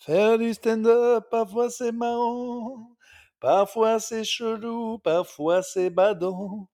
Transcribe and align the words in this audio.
Faire 0.00 0.38
du 0.38 0.54
stand-up, 0.54 1.28
parfois 1.30 1.68
c'est 1.68 1.92
marrant, 1.92 2.96
parfois 3.38 4.00
c'est 4.00 4.24
chelou, 4.24 4.98
parfois 4.98 5.62
c'est 5.62 5.90
badant. 5.90 6.70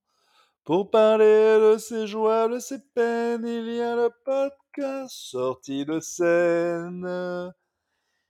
Pour 0.62 0.93
parler 0.93 1.59
de 1.59 1.77
ses 1.77 2.07
joies, 2.07 2.47
de 2.47 2.61
ses 2.61 2.79
peines, 2.95 3.45
il 3.45 3.75
y 3.75 3.81
a 3.81 3.97
le 3.97 4.11
podcast 4.25 5.12
sorti 5.12 5.85
de 5.85 5.99
scène. 5.99 7.53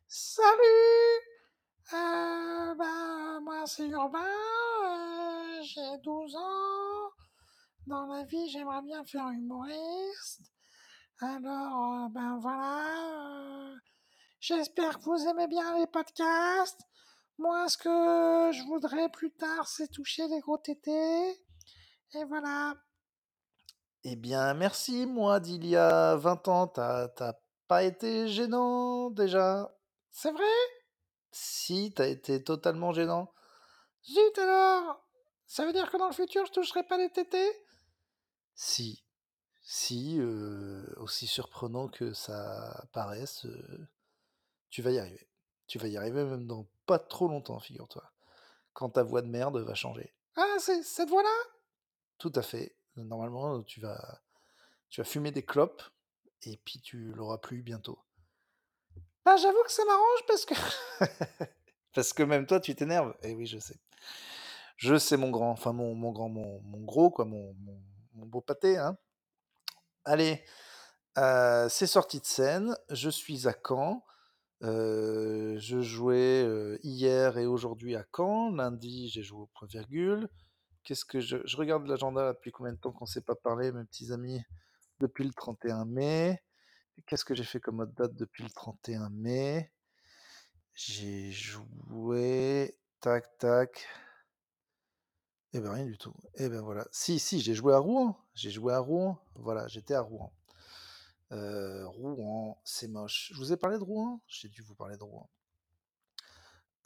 Salut 0.09 1.21
euh, 1.93 2.75
ben, 2.75 3.41
Moi 3.43 3.65
c'est 3.67 3.89
Urbain, 3.89 4.19
euh, 4.19 5.63
j'ai 5.63 5.99
12 6.05 6.37
ans. 6.37 7.11
Dans 7.87 8.07
la 8.07 8.25
vie 8.25 8.49
j'aimerais 8.49 8.81
bien 8.81 9.05
faire 9.05 9.29
humoriste. 9.29 10.41
Alors 11.21 12.07
euh, 12.07 12.09
ben 12.09 12.39
voilà. 12.41 13.75
J'espère 14.41 14.99
que 14.99 15.05
vous 15.05 15.29
aimez 15.29 15.47
bien 15.49 15.79
les 15.79 15.87
podcasts. 15.87 16.81
Moi 17.39 17.69
ce 17.69 17.77
que 17.79 18.53
je 18.53 18.63
voudrais 18.65 19.09
plus 19.11 19.33
tard 19.33 19.67
c'est 19.69 19.89
toucher 19.89 20.27
les 20.29 20.41
gros 20.41 20.59
tétés. 20.59 21.31
Et 22.15 22.25
voilà. 22.25 22.75
Eh 24.05 24.15
bien, 24.15 24.55
merci, 24.55 25.05
moi, 25.05 25.41
d'il 25.41 25.67
y 25.67 25.75
a 25.75 26.15
20 26.15 26.47
ans, 26.47 26.69
t'as 26.69 27.09
pas 27.67 27.83
été 27.83 28.29
gênant 28.29 29.11
déjà 29.11 29.77
C'est 30.13 30.31
vrai? 30.31 30.45
Si, 31.33 31.93
t'as 31.93 32.07
été 32.07 32.45
totalement 32.45 32.93
gênant. 32.93 33.35
Zut 34.05 34.39
alors 34.39 35.05
Ça 35.47 35.67
veut 35.67 35.73
dire 35.73 35.91
que 35.91 35.97
dans 35.97 36.07
le 36.07 36.13
futur 36.15 36.47
je 36.47 36.53
toucherai 36.53 36.85
pas 36.85 36.97
les 36.99 37.11
tétés? 37.11 37.51
Si, 38.55 39.05
si, 39.61 40.21
euh, 40.21 40.87
aussi 40.99 41.27
surprenant 41.27 41.89
que 41.89 42.13
ça 42.13 42.87
paraisse, 42.93 43.45
euh, 43.47 43.89
tu 44.71 44.83
vas 44.83 44.91
y 44.91 44.99
arriver. 44.99 45.29
Tu 45.67 45.79
vas 45.79 45.89
y 45.89 45.97
arriver 45.97 46.25
même 46.25 46.47
dans 46.47 46.67
pas 46.87 46.99
trop 46.99 47.29
longtemps, 47.29 47.59
figure-toi. 47.59 48.11
Quand 48.73 48.91
ta 48.91 49.03
voix 49.03 49.23
de 49.23 49.29
merde 49.29 49.59
va 49.59 49.75
changer. 49.75 50.15
Ah, 50.37 50.57
c'est 50.59 50.83
cette 50.83 51.09
voix-là 51.09 51.35
Tout 52.19 52.33
à 52.35 52.43
fait. 52.43 52.77
Normalement, 52.97 53.63
tu 53.63 53.81
vas, 53.81 54.21
tu 54.89 55.01
vas 55.01 55.05
fumer 55.05 55.31
des 55.31 55.45
clopes 55.45 55.83
et 56.43 56.57
puis 56.59 56.81
tu 56.81 57.13
l'auras 57.13 57.39
plus 57.39 57.63
bientôt. 57.63 57.99
Bah, 59.25 59.37
j'avoue 59.37 59.63
que 59.65 59.73
ça 59.73 59.85
m'arrange 59.85 60.27
parce 60.27 60.45
que. 60.45 60.55
Parce 61.95 62.13
que 62.13 62.23
même 62.23 62.45
toi, 62.45 62.61
tu 62.61 62.75
t'énerves. 62.75 63.15
Eh 63.23 63.35
oui, 63.35 63.47
je 63.47 63.59
sais. 63.59 63.81
Je 64.77 64.99
sais, 64.99 65.17
mon 65.17 65.31
grand. 65.31 65.53
Enfin, 65.53 65.73
mon, 65.73 65.95
grand, 66.13 66.29
mon, 66.29 66.61
mon 66.61 66.85
gros, 66.85 67.09
quoi, 67.09 67.25
mon 67.25 67.55
beau 68.13 68.43
pâté, 68.43 68.77
hein. 68.77 68.99
Allez, 70.05 70.45
euh, 71.19 71.69
c'est 71.69 71.87
sorti 71.87 72.21
de 72.21 72.27
scène. 72.27 72.77
Je 72.91 73.11
suis 73.11 73.49
à 73.49 73.55
Caen. 73.67 74.05
Je 74.63 75.81
jouais 75.81 76.79
hier 76.83 77.39
et 77.39 77.47
aujourd'hui 77.47 77.97
à 77.97 78.05
Caen. 78.15 78.51
Lundi, 78.55 79.09
j'ai 79.09 79.23
joué 79.23 79.41
au 79.41 79.47
point 79.47 79.69
virgule. 79.69 80.29
Qu'est-ce 80.87 81.05
que 81.05 81.19
je, 81.19 81.37
regarde 81.57 81.85
l'agenda 81.89 82.33
depuis 82.33 82.53
combien 82.53 82.73
de 82.73 82.79
temps 82.79 82.93
qu'on 82.93 83.07
s'est 83.07 83.21
pas 83.21 83.35
parlé, 83.35 83.73
mes 83.73 83.85
petits 83.85 84.13
amis? 84.13 84.41
Depuis 85.01 85.25
le 85.25 85.33
31 85.33 85.85
mai. 85.85 86.41
Qu'est-ce 87.07 87.25
que 87.25 87.35
j'ai 87.35 87.43
fait 87.43 87.59
comme 87.59 87.81
autre 87.81 87.93
date 87.93 88.15
depuis 88.15 88.45
le 88.45 88.51
31 88.51 89.11
mai? 89.11 89.73
J'ai 90.75 91.33
joué. 91.33 92.79
Tac, 93.01 93.37
tac. 93.39 93.89
Eh 95.53 95.59
ben 95.59 95.73
rien 95.73 95.87
du 95.87 95.99
tout. 95.99 96.15
Eh 96.35 96.49
ben 96.49 96.61
voilà. 96.61 96.87
Si, 96.93 97.19
si, 97.19 97.41
j'ai 97.41 97.55
joué 97.55 97.75
à 97.75 97.79
Rouen. 97.79 98.17
J'ai 98.35 98.51
joué 98.51 98.73
à 98.73 98.79
Rouen. 98.79 99.19
Voilà, 99.35 99.67
j'étais 99.67 99.95
à 99.95 100.03
Rouen. 100.03 100.33
Euh, 101.33 101.87
Rouen, 101.89 102.61
c'est 102.65 102.89
moche. 102.89 103.31
Je 103.33 103.39
vous 103.39 103.53
ai 103.53 103.57
parlé 103.57 103.79
de 103.79 103.83
Rouen? 103.83 104.21
J'ai 104.29 104.49
dû 104.49 104.63
vous 104.63 104.75
parler 104.75 104.97
de 104.97 105.03
Rouen. 105.03 105.29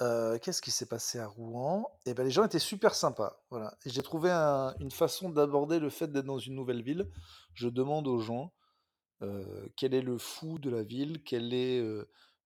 Euh, 0.03 0.39
Qu'est-ce 0.39 0.63
qui 0.63 0.71
s'est 0.71 0.87
passé 0.87 1.19
à 1.19 1.27
Rouen? 1.27 1.91
Eh 2.07 2.15
ben 2.15 2.25
les 2.25 2.31
gens 2.31 2.45
étaient 2.45 2.59
super 2.59 2.95
sympas. 2.95 3.43
Voilà. 3.51 3.77
J'ai 3.85 4.03
trouvé 4.03 4.31
un- 4.31 4.75
une 4.81 4.91
façon 4.91 5.29
d'aborder 5.29 5.79
le 5.79 5.91
fait 5.91 6.09
d'être 6.09 6.25
dans 6.25 6.39
une 6.39 6.55
nouvelle 6.55 6.83
ville. 6.83 7.07
Je 7.55 7.69
demande 7.69 8.09
aux 8.09 8.19
gens 8.19 8.53
euh, 9.23 9.69
quel 9.77 9.93
est 9.93 10.01
le 10.01 10.17
fou 10.17 10.59
de 10.59 10.71
la 10.71 10.83
ville, 10.83 11.23
quel 11.25 11.53
est 11.53 11.83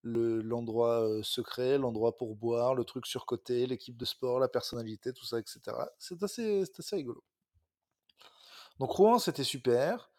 le- 0.03 0.43
l'endroit 0.43 1.07
secret, 1.23 1.79
l'endroit 1.79 2.17
pour 2.17 2.35
boire, 2.35 2.75
le 2.75 2.85
truc 2.85 3.07
surcoté, 3.07 3.67
l'équipe 3.67 3.97
de 3.97 4.05
sport, 4.05 4.41
la 4.41 4.49
personnalité, 4.49 5.13
tout 5.13 5.25
ça, 5.25 5.39
etc. 5.39 5.61
C'est 5.99 6.21
assez, 6.25 6.65
c'est 6.67 6.81
assez 6.81 6.97
rigolo. 6.97 7.23
Donc 8.81 8.91
Rouen, 8.91 9.19
c'était 9.21 9.45
super. 9.45 10.11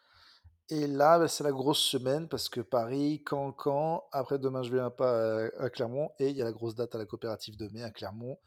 Et 0.70 0.88
là, 0.88 1.20
bah, 1.20 1.28
c'est 1.28 1.44
la 1.44 1.52
grosse 1.52 1.80
semaine 1.80 2.28
parce 2.28 2.50
que 2.50 2.62
Paris, 2.62 3.24
Caen, 3.30 3.56
Caen. 3.62 4.04
Après, 4.12 4.40
demain, 4.40 4.64
je 4.64 4.72
vais 4.72 4.90
pas 4.98 5.46
à, 5.46 5.66
à 5.66 5.70
Clermont. 5.70 6.12
Et 6.20 6.30
il 6.30 6.38
y 6.38 6.42
a 6.42 6.46
la 6.46 6.52
grosse 6.52 6.76
date 6.76 6.96
à 6.96 6.98
la 6.98 7.06
coopérative 7.06 7.58
de 7.58 7.68
mai 7.70 7.84
à 7.84 7.92
Clermont. 7.92 8.40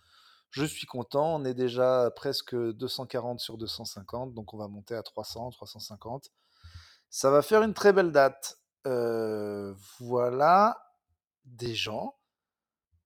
Je 0.51 0.65
suis 0.65 0.87
content. 0.87 1.37
On 1.37 1.45
est 1.45 1.55
déjà 1.55 2.11
presque 2.17 2.55
240 2.55 3.39
sur 3.39 3.57
250. 3.57 4.35
Donc, 4.35 4.53
on 4.55 4.59
va 4.59 4.69
monter 4.69 4.95
à 4.95 5.03
300, 5.03 5.51
350. 5.51 6.31
Ça 7.11 7.31
va 7.31 7.43
faire 7.43 7.63
une 7.63 7.75
très 7.75 7.93
belle 7.93 8.13
date. 8.13 8.59
Euh, 8.87 9.75
voilà 10.01 10.77
des 11.45 11.75
gens, 11.75 12.17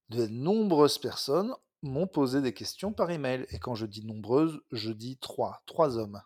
de 0.09 0.27
nombreuses 0.27 0.99
personnes 0.99 1.55
m'ont 1.83 2.07
posé 2.07 2.41
des 2.41 2.55
questions 2.55 2.93
par 2.93 3.11
email. 3.11 3.47
Et 3.51 3.59
quand 3.59 3.75
je 3.75 3.87
dis 3.87 4.05
nombreuses, 4.05 4.61
je 4.71 4.91
dis 4.91 5.19
trois, 5.19 5.63
trois 5.67 5.99
hommes. 5.99 6.21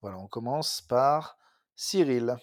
Voilà, 0.00 0.18
on 0.18 0.28
commence 0.28 0.80
par 0.82 1.36
Cyril. 1.82 2.36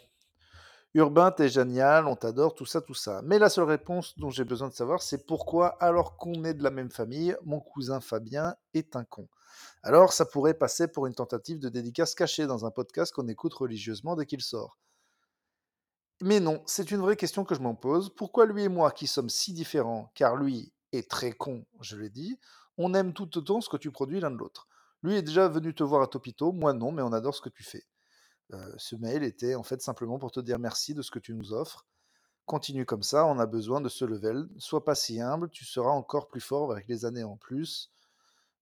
Urbain, 0.95 1.29
t'es 1.29 1.47
génial, 1.47 2.07
on 2.07 2.15
t'adore, 2.15 2.55
tout 2.55 2.65
ça, 2.65 2.81
tout 2.81 2.95
ça. 2.95 3.21
Mais 3.23 3.37
la 3.37 3.49
seule 3.49 3.65
réponse 3.65 4.17
dont 4.17 4.31
j'ai 4.31 4.43
besoin 4.43 4.67
de 4.67 4.73
savoir, 4.73 5.03
c'est 5.03 5.27
pourquoi, 5.27 5.77
alors 5.79 6.17
qu'on 6.17 6.43
est 6.43 6.55
de 6.55 6.63
la 6.63 6.71
même 6.71 6.89
famille, 6.89 7.37
mon 7.43 7.59
cousin 7.59 7.99
Fabien 7.99 8.55
est 8.73 8.95
un 8.95 9.03
con. 9.03 9.27
Alors, 9.83 10.11
ça 10.11 10.25
pourrait 10.25 10.55
passer 10.55 10.87
pour 10.87 11.05
une 11.05 11.13
tentative 11.13 11.59
de 11.59 11.69
dédicace 11.69 12.15
cachée 12.15 12.47
dans 12.47 12.65
un 12.65 12.71
podcast 12.71 13.13
qu'on 13.13 13.27
écoute 13.27 13.53
religieusement 13.53 14.15
dès 14.15 14.25
qu'il 14.25 14.41
sort. 14.41 14.79
Mais 16.19 16.39
non, 16.39 16.63
c'est 16.65 16.89
une 16.89 17.01
vraie 17.01 17.15
question 17.15 17.45
que 17.45 17.53
je 17.53 17.61
m'en 17.61 17.75
pose. 17.75 18.09
Pourquoi 18.15 18.47
lui 18.47 18.63
et 18.63 18.69
moi, 18.69 18.89
qui 18.89 19.05
sommes 19.05 19.29
si 19.29 19.53
différents, 19.53 20.11
car 20.15 20.35
lui 20.35 20.73
est 20.93 21.07
très 21.07 21.31
con, 21.31 21.63
je 21.79 21.95
l'ai 21.95 22.09
dit, 22.09 22.39
on 22.79 22.95
aime 22.95 23.13
tout 23.13 23.37
autant 23.37 23.61
ce 23.61 23.69
que 23.69 23.77
tu 23.77 23.91
produis 23.91 24.19
l'un 24.19 24.31
de 24.31 24.37
l'autre? 24.37 24.67
Lui 25.03 25.15
est 25.15 25.21
déjà 25.21 25.47
venu 25.47 25.75
te 25.75 25.83
voir 25.83 26.01
à 26.01 26.07
Topito, 26.07 26.51
moi 26.53 26.73
non, 26.73 26.91
mais 26.91 27.03
on 27.03 27.13
adore 27.13 27.35
ce 27.35 27.41
que 27.41 27.49
tu 27.49 27.61
fais. 27.61 27.85
Ce 28.77 28.95
mail 28.95 29.23
était 29.23 29.55
en 29.55 29.63
fait 29.63 29.81
simplement 29.81 30.19
pour 30.19 30.31
te 30.31 30.39
dire 30.39 30.59
merci 30.59 30.93
de 30.93 31.01
ce 31.01 31.11
que 31.11 31.19
tu 31.19 31.33
nous 31.33 31.53
offres. 31.53 31.85
Continue 32.45 32.85
comme 32.85 33.03
ça, 33.03 33.25
on 33.25 33.39
a 33.39 33.45
besoin 33.45 33.81
de 33.81 33.89
ce 33.89 34.05
level. 34.05 34.47
Sois 34.57 34.85
pas 34.85 34.95
si 34.95 35.19
humble, 35.19 35.49
tu 35.49 35.65
seras 35.65 35.89
encore 35.89 36.29
plus 36.29 36.39
fort 36.39 36.71
avec 36.71 36.87
les 36.87 37.03
années 37.03 37.23
en 37.23 37.35
plus 37.35 37.91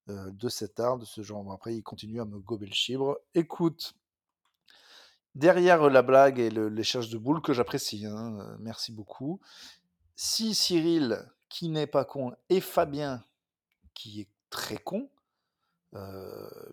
de 0.07 0.49
cet 0.49 0.79
art, 0.79 0.97
de 0.97 1.05
ce 1.05 1.21
genre. 1.21 1.51
Après, 1.51 1.75
il 1.75 1.83
continue 1.83 2.19
à 2.19 2.25
me 2.25 2.39
gober 2.39 2.65
le 2.65 2.73
chibre. 2.73 3.19
Écoute, 3.35 3.95
derrière 5.35 5.89
la 5.89 6.01
blague 6.01 6.39
et 6.39 6.49
l'échange 6.49 7.09
de 7.09 7.17
boules 7.17 7.41
que 7.41 7.53
j'apprécie, 7.53 8.05
hein, 8.05 8.57
merci 8.59 8.91
beaucoup. 8.91 9.39
Si 10.15 10.55
Cyril, 10.55 11.27
qui 11.49 11.69
n'est 11.69 11.87
pas 11.87 12.05
con, 12.05 12.35
et 12.49 12.61
Fabien, 12.61 13.23
qui 13.93 14.21
est 14.21 14.29
très 14.49 14.77
con, 14.77 15.09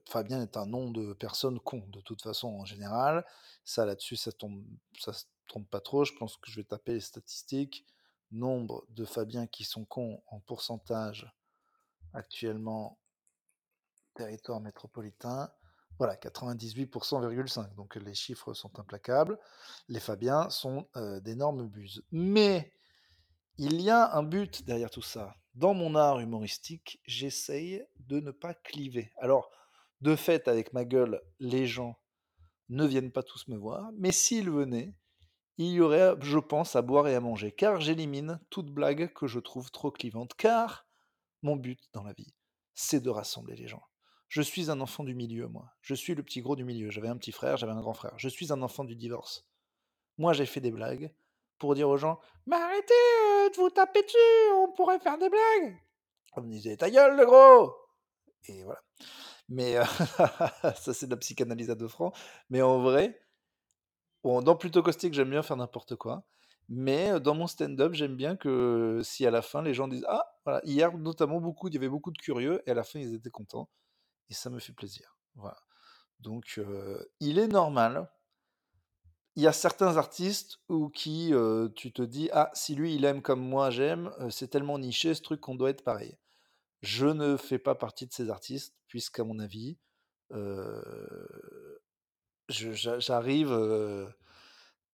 Fabien 0.09 0.43
est 0.43 0.57
un 0.57 0.67
nom 0.67 0.91
de 0.91 1.13
personne 1.13 1.61
con, 1.61 1.85
de 1.89 2.01
toute 2.01 2.23
façon, 2.23 2.49
en 2.49 2.65
général. 2.65 3.25
Ça, 3.65 3.87
là-dessus, 3.87 4.17
ça 4.17 4.33
tombe, 4.33 4.65
ça 4.99 5.13
se 5.13 5.25
trompe 5.47 5.71
pas 5.71 5.81
trop. 5.81 6.05
Je 6.05 6.13
pense 6.15 6.37
que 6.37 6.51
je 6.51 6.57
vais 6.57 6.65
taper 6.65 6.95
les 6.95 7.01
statistiques. 7.01 7.87
Nombre 8.31 8.85
de 8.89 9.05
Fabiens 9.05 9.47
qui 9.47 9.65
sont 9.65 9.85
cons 9.85 10.23
en 10.27 10.41
pourcentage 10.41 11.31
actuellement, 12.15 12.99
territoire 14.15 14.61
métropolitain. 14.61 15.53
Voilà, 15.99 16.17
98,5%. 16.17 17.75
Donc 17.75 17.97
les 17.97 18.15
chiffres 18.15 18.55
sont 18.55 18.79
implacables. 18.81 19.39
Les 19.89 20.01
Fabiens 20.01 20.49
sont 20.51 20.89
d'énormes 21.21 21.69
buses. 21.69 22.03
Mais 22.11 22.73
il 23.59 23.81
y 23.83 23.91
a 23.91 24.17
un 24.17 24.23
but 24.23 24.65
derrière 24.65 24.91
tout 24.91 25.03
ça. 25.03 25.37
Dans 25.55 25.75
mon 25.75 25.95
art 25.95 26.21
humoristique, 26.21 27.01
j'essaye 27.07 27.85
de 28.01 28.21
ne 28.21 28.31
pas 28.31 28.55
cliver. 28.55 29.13
Alors, 29.19 29.51
de 30.01 30.17
fait, 30.17 30.49
avec 30.49 30.73
ma 30.73 30.85
gueule, 30.85 31.23
les 31.41 31.67
gens 31.67 31.99
ne 32.71 32.87
viennent 32.87 33.13
pas 33.13 33.23
tous 33.23 33.49
me 33.49 33.57
voir, 33.57 33.91
mais 33.99 34.13
s'ils 34.13 34.51
venaient, 34.51 34.95
il 35.59 35.73
y 35.73 35.81
aurait, 35.81 36.15
je 36.21 36.39
pense, 36.39 36.75
à 36.75 36.83
boire 36.83 37.07
et 37.07 37.15
à 37.15 37.21
manger, 37.21 37.53
car 37.53 37.81
j'élimine 37.81 38.41
toute 38.49 38.71
blague 38.71 39.13
que 39.13 39.27
je 39.27 39.39
trouve 39.39 39.71
trop 39.71 39.91
clivante, 39.91 40.35
car 40.35 40.87
mon 41.43 41.57
but 41.57 41.81
dans 41.93 42.03
la 42.03 42.15
vie, 42.15 42.33
c'est 42.73 43.03
de 43.03 43.11
rassembler 43.11 43.57
les 43.57 43.69
gens. 43.69 43.83
Je 44.29 44.41
suis 44.41 44.71
un 44.71 44.81
enfant 44.81 45.05
du 45.05 45.15
milieu, 45.15 45.49
moi. 45.49 45.75
Je 45.83 45.95
suis 45.95 46.15
le 46.15 46.23
petit 46.23 46.41
gros 46.41 46.57
du 46.57 46.65
milieu. 46.65 46.89
J'avais 46.91 47.09
un 47.09 47.19
petit 47.19 47.33
frère, 47.33 47.59
j'avais 47.59 47.73
un 47.73 47.83
grand 47.83 47.93
frère. 47.93 48.15
Je 48.17 48.31
suis 48.31 48.51
un 48.51 48.63
enfant 48.63 48.83
du 48.83 48.97
divorce. 48.97 49.47
Moi, 50.17 50.33
j'ai 50.33 50.47
fait 50.47 50.63
des 50.63 50.71
blagues 50.71 51.13
pour 51.63 51.77
dire 51.77 51.89
aux 51.89 51.97
gens 51.97 52.19
Mais 52.47 52.57
arrêtez 52.57 52.93
euh, 52.93 53.49
de 53.49 53.57
vous 53.57 53.71
taper 53.71 54.03
dessus, 54.03 54.19
on 54.57 54.73
pourrait 54.73 54.99
faire 54.99 55.17
des 55.17 55.29
blagues 55.29 55.79
On 56.37 56.43
me 56.43 56.51
disait 56.51 56.77
ta 56.77 56.91
gueule, 56.91 57.17
le 57.17 57.25
gros 57.25 57.73
Et 58.49 58.65
voilà. 58.65 58.83
Mais 59.49 59.77
euh, 59.77 59.85
ça, 60.75 60.93
c'est 60.93 61.07
de 61.07 61.13
la 61.13 61.19
psychanalyse 61.19 61.71
à 61.71 61.77
deux 61.77 61.87
francs. 61.87 62.17
Mais 62.51 62.63
en 62.63 62.83
vrai, 62.83 63.23
dans 64.25 64.57
Plutôt 64.57 64.83
Caustique, 64.83 65.15
j'aime 65.15 65.31
bien 65.31 65.45
faire 65.45 65.57
n'importe 65.57 65.95
quoi. 65.95 66.25
Mais 66.69 67.13
euh, 67.13 67.21
dans 67.21 67.37
mon 67.37 67.47
stand-up, 67.47 67.95
j'aime 67.95 68.17
bien 68.17 68.35
que 68.35 69.01
si 69.05 69.25
à 69.25 69.31
la 69.31 69.41
fin 69.41 69.63
les 69.63 69.73
gens 69.73 69.87
disent 69.87 70.07
Ah, 70.09 70.35
voilà, 70.45 70.61
hier 70.65 70.99
notamment 70.99 71.41
beaucoup, 71.41 71.69
il 71.69 71.75
y 71.75 71.77
avait 71.77 71.89
beaucoup 71.89 72.11
de 72.11 72.19
curieux 72.19 72.61
et 72.67 72.73
à 72.73 72.75
la 72.75 72.83
fin 72.83 72.99
ils 72.99 73.15
étaient 73.15 73.31
contents 73.31 73.71
et 74.31 74.35
ça 74.35 74.51
me 74.51 74.59
fait 74.59 74.73
plaisir. 74.73 75.17
Voilà. 75.37 75.59
Donc 76.19 76.61
il 77.21 77.39
est 77.39 77.49
normal. 77.49 78.11
Il 79.35 79.43
y 79.43 79.47
a 79.47 79.53
certains 79.53 79.97
artistes 79.97 80.59
où 80.69 80.91
qui 80.91 81.33
tu 81.75 81.93
te 81.93 82.03
dis 82.03 82.29
Ah, 82.33 82.51
si 82.55 82.75
lui 82.75 82.95
il 82.95 83.05
aime 83.05 83.23
comme 83.23 83.41
moi 83.41 83.71
j'aime, 83.71 84.13
c'est 84.31 84.49
tellement 84.49 84.79
niché 84.79 85.15
ce 85.15 85.23
truc 85.23 85.41
qu'on 85.41 85.55
doit 85.55 85.71
être 85.71 85.83
pareil. 85.83 86.19
Je 86.83 87.07
ne 87.07 87.37
fais 87.37 87.59
pas 87.59 87.75
partie 87.75 88.07
de 88.07 88.13
ces 88.13 88.29
artistes 88.29 88.75
puisqu'à 88.89 89.25
mon 89.25 89.39
avis, 89.39 89.79
euh, 90.33 90.83
j'arrive. 92.49 93.51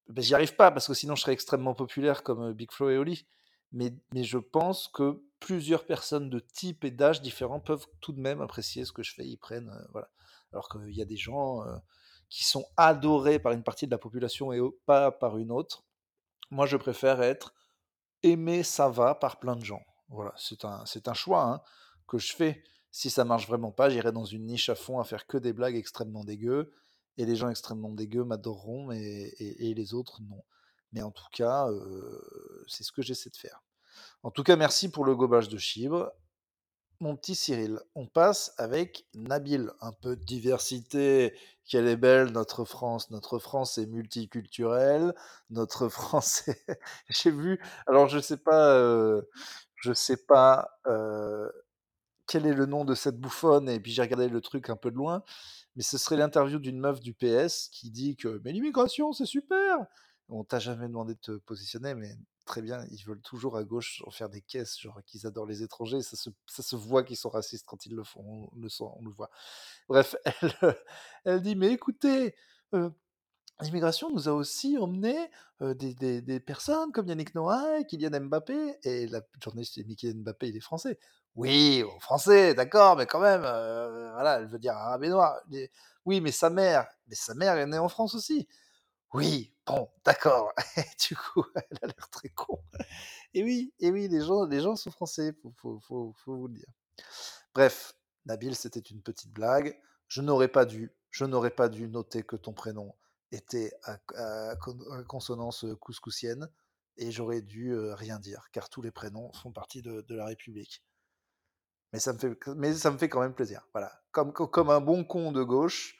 ben, 0.08 0.23
j'y 0.23 0.35
arrive 0.35 0.55
pas 0.55 0.70
parce 0.70 0.87
que 0.87 0.94
sinon 0.94 1.17
je 1.17 1.23
serais 1.23 1.32
extrêmement 1.32 1.75
populaire 1.75 2.23
comme 2.23 2.52
Big 2.52 2.70
Flo 2.70 2.90
et 2.90 2.99
Oli. 2.99 3.26
Mais, 3.73 3.93
mais 4.14 4.25
je 4.25 4.38
pense 4.38 4.88
que 4.88 5.23
plusieurs 5.40 5.85
personnes 5.85 6.31
de 6.31 6.38
type 6.38 6.85
et 6.85 6.90
d'âge 6.90 7.20
différents 7.23 7.61
peuvent 7.61 7.87
tout 8.00 8.12
de 8.12 8.20
même 8.20 8.40
apprécier 8.40 8.85
ce 8.85 8.93
que 8.93 9.02
je 9.02 9.14
fais. 9.14 9.26
Ils 9.26 9.37
prennent, 9.37 9.73
voilà. 9.93 10.08
Alors 10.52 10.69
qu'il 10.69 10.96
y 10.96 11.02
a 11.02 11.05
des 11.05 11.17
gens 11.17 11.62
qui 12.29 12.45
sont 12.45 12.67
adorés 12.77 13.39
par 13.39 13.53
une 13.53 13.63
partie 13.63 13.87
de 13.87 13.91
la 13.91 13.99
population 13.99 14.53
et 14.53 14.61
pas 14.87 15.11
par 15.11 15.39
une 15.39 15.51
autre. 15.51 15.85
Moi, 16.51 16.67
je 16.67 16.77
préfère 16.77 17.23
être 17.23 17.55
aimé, 18.23 18.63
ça 18.63 18.89
va 18.89 19.15
par 19.15 19.39
plein 19.39 19.57
de 19.57 19.65
gens. 19.65 19.83
Voilà, 20.09 20.33
c'est 20.37 20.65
un, 20.65 20.85
un 21.07 21.15
choix 21.15 21.43
hein, 21.45 21.61
que 22.07 22.19
je 22.19 22.35
fais. 22.35 22.65
Si 22.91 23.11
ça 23.11 23.25
marche 23.25 23.47
vraiment 23.47 23.71
pas, 23.71 23.91
j'irai 23.91 24.13
dans 24.13 24.25
une 24.25 24.47
niche 24.47 24.69
à 24.69 24.75
fond 24.75 24.99
à 24.99 25.05
faire 25.05 25.27
que 25.27 25.37
des 25.39 25.53
blagues 25.53 25.77
extrêmement 25.77 26.25
dégueu. 26.25 26.73
Et 27.17 27.27
les 27.27 27.37
gens 27.37 27.49
extrêmement 27.49 27.93
dégueux 27.93 28.25
m'adoreront, 28.25 28.93
et, 28.93 29.35
et 29.39 29.75
les 29.75 29.93
autres, 29.93 30.23
non. 30.23 30.43
Mais 30.93 31.03
en 31.03 31.11
tout 31.11 31.27
cas, 31.33 31.69
euh, 31.69 32.65
c'est 32.69 32.85
ce 32.85 32.93
que 32.93 33.03
j'essaie 33.03 33.31
de 33.31 33.37
faire. 33.37 33.63
En 34.23 34.31
tout 34.31 34.43
cas, 34.43 34.57
merci 34.57 34.89
pour 34.91 35.05
le 35.05 35.17
gobage 35.17 35.49
de 35.49 35.59
chibre. 35.59 36.13
Mon 37.00 37.15
petit 37.15 37.37
Cyril, 37.37 37.79
on 37.95 38.06
passe 38.06 38.55
avec 38.59 39.06
Nabil. 39.15 39.71
Un 39.81 39.93
peu 39.93 40.17
de 40.17 40.25
diversité. 40.25 41.33
Quelle 41.65 41.87
est 41.87 41.97
belle 41.97 42.33
notre 42.33 42.65
France. 42.65 43.11
Notre 43.11 43.39
France 43.39 43.79
est 43.79 43.87
multiculturelle. 43.87 45.15
Notre 45.50 45.89
France 45.89 46.49
est... 46.49 46.81
J'ai 47.09 47.31
vu... 47.31 47.61
Alors, 47.87 48.09
je 48.09 48.19
sais 48.19 48.37
pas... 48.37 48.75
euh, 48.75 49.23
je 49.83 49.93
sais 49.93 50.17
pas 50.17 50.79
euh, 50.87 51.50
quel 52.27 52.47
est 52.47 52.55
le 52.55 52.67
nom 52.67 52.85
de 52.85 52.95
cette 52.95 53.19
bouffonne, 53.19 53.69
et 53.69 53.81
puis 53.81 53.93
j'ai 53.93 54.03
regardé 54.03 54.29
le 54.29 54.41
truc 54.41 54.71
un 54.71 54.77
peu 54.77 54.91
de 54.91 54.97
loin, 54.97 55.23
mais 55.77 55.83
ce 55.83 55.99
serait 55.99 56.17
l'interview 56.17 56.59
d'une 56.59 56.79
meuf 56.79 57.00
du 57.00 57.15
PS 57.15 57.69
qui 57.73 57.91
dit 57.91 58.17
que 58.17 58.41
mais 58.45 58.53
l'immigration 58.53 59.12
c'est 59.12 59.27
super. 59.27 59.79
On 60.29 60.45
t'a 60.45 60.59
jamais 60.59 60.89
demandé 60.89 61.15
de 61.15 61.21
te 61.21 61.33
positionner, 61.39 61.95
mais 61.95 62.15
très 62.49 62.62
bien, 62.62 62.85
ils 62.91 63.05
veulent 63.05 63.23
toujours 63.23 63.56
à 63.56 63.65
gauche 63.65 64.03
en 64.06 64.11
faire 64.11 64.29
des 64.29 64.41
caisses, 64.43 64.81
genre 64.81 65.00
qu'ils 65.06 65.27
adorent 65.27 65.47
les 65.47 65.62
étrangers, 65.62 66.03
ça 66.03 66.17
se, 66.17 66.31
ça 66.47 66.62
se 66.65 66.77
voit 66.77 67.05
qu'ils 67.05 67.17
sont 67.17 67.31
racistes 67.31 67.67
quand 67.67 67.87
ils 67.87 67.95
le 67.95 68.05
font, 68.05 68.50
on 68.53 68.56
le 68.61 68.69
sent, 68.69 68.85
on 68.97 69.05
le 69.05 69.12
voit. 69.12 69.31
Bref, 69.89 70.17
elle, 70.43 70.77
elle 71.25 71.43
dit 71.43 71.56
mais 71.56 71.73
écoutez, 71.73 72.35
euh, 72.75 72.91
L'immigration 73.61 74.11
nous 74.11 74.29
a 74.29 74.33
aussi 74.33 74.79
emmené 74.79 75.17
euh, 75.62 75.75
des, 75.75 75.93
des- 75.95 76.41
personnes 76.41 76.93
comme 76.93 77.09
Yannick 77.09 77.35
Noah 77.35 77.81
et 77.81 77.85
Kylian 77.87 78.21
Mbappé. 78.21 78.79
Et 78.85 79.09
la 79.09 79.21
journaliste 79.43 79.81
dit, 79.81 79.97
Kylian 79.97 80.21
Mbappé, 80.21 80.49
il 80.49 80.56
est 80.56 80.61
français. 80.61 80.99
Oui, 81.35 81.83
bon, 81.85 81.99
français, 82.00 82.55
d'accord, 82.55 82.97
mais 82.97 83.06
quand 83.06 83.21
même, 83.21 83.43
euh, 83.45 84.12
voilà, 84.12 84.39
elle 84.39 84.47
veut 84.47 84.59
dire 84.61 84.75
arabe 84.75 85.05
et 85.53 85.71
oui, 86.05 86.21
mais 86.21 86.33
sa 86.33 86.50
mère, 86.50 86.87
mais 87.09 87.15
sa 87.15 87.35
mère 87.35 87.56
est 87.56 87.67
née 87.67 87.79
en 87.79 87.89
France 87.89 88.15
aussi. 88.15 88.49
Oui, 89.15 89.55
bon, 89.67 89.89
d'accord. 90.05 90.53
Du 91.09 91.17
coup, 91.17 91.45
elle 91.55 91.79
a 91.83 91.87
l'air 91.87 92.11
très 92.11 92.29
con. 92.29 92.61
Et 93.35 93.43
oui, 93.43 93.73
et 93.81 93.91
oui, 93.91 94.09
les 94.09 94.21
gens, 94.23 94.45
les 94.47 94.61
gens 94.61 94.77
sont 94.77 94.91
français, 94.91 95.33
faut, 95.59 95.81
faut, 95.81 96.15
vous 96.27 96.49
le 96.49 96.55
dire. 96.55 96.69
Bref, 97.55 97.95
Nabil, 98.27 98.55
c'était 98.55 98.81
une 98.81 99.03
petite 99.03 99.33
blague. 99.33 99.79
Je 100.09 100.23
n'aurais 100.23 100.49
pas 100.49 100.65
dû, 100.65 100.93
je 101.11 101.25
n'aurais 101.25 101.51
pas 101.51 101.69
dû 101.69 101.89
noter 101.89 102.23
que 102.23 102.37
ton 102.37 102.53
prénom 102.53 102.95
était 103.33 103.73
à, 103.85 103.99
à 104.17 104.57
con- 104.57 104.79
à 104.93 105.03
consonance 105.05 105.65
euh, 105.65 105.77
couscousienne 105.77 106.49
et 106.97 107.11
j'aurais 107.11 107.43
dû 107.43 107.73
euh, 107.75 107.95
rien 107.95 108.19
dire, 108.19 108.49
car 108.53 108.71
tous 108.71 108.83
les 108.83 108.91
prénoms 108.91 109.33
font 109.35 109.53
partie 109.53 109.83
de, 109.83 110.05
la 110.11 110.27
République. 110.27 110.83
Mais 111.93 112.01
ça 112.01 112.13
me 112.13 112.19
fait, 112.19 112.37
mais 112.57 112.75
ça 112.75 112.91
me 112.91 112.99
fait 112.99 113.09
quand 113.09 113.21
même 113.21 113.35
plaisir. 113.35 113.67
Voilà, 113.73 113.93
comme, 114.13 114.33
co- 114.33 114.49
comme 114.49 114.71
un 114.71 114.81
bon 114.81 115.05
con 115.05 115.33
de 115.33 115.43
gauche, 115.43 115.99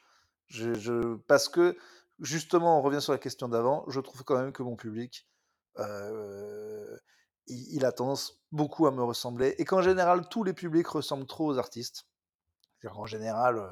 je- 0.49 1.17
parce 1.29 1.49
que 1.49 1.77
justement, 2.20 2.79
on 2.79 2.82
revient 2.82 3.00
sur 3.00 3.12
la 3.12 3.19
question 3.19 3.49
d'avant. 3.49 3.85
Je 3.88 4.00
trouve 4.00 4.25
quand 4.25 4.38
même 4.38 4.53
que 4.53 4.62
mon 4.62 4.76
public, 4.76 5.29
euh, 5.79 6.97
il, 7.47 7.85
a 7.85 7.93
tendance 7.93 8.43
beaucoup 8.53 8.87
à 8.87 8.91
me 8.91 9.03
ressembler, 9.03 9.55
et 9.59 9.65
qu'en 9.65 9.82
général, 9.82 10.29
tous 10.29 10.44
les 10.44 10.53
publics 10.53 10.87
ressemblent 10.88 11.26
trop 11.26 11.47
aux 11.47 11.59
artistes. 11.59 12.06
Qu'en 12.82 13.06
général, 13.06 13.59
euh, 13.59 13.69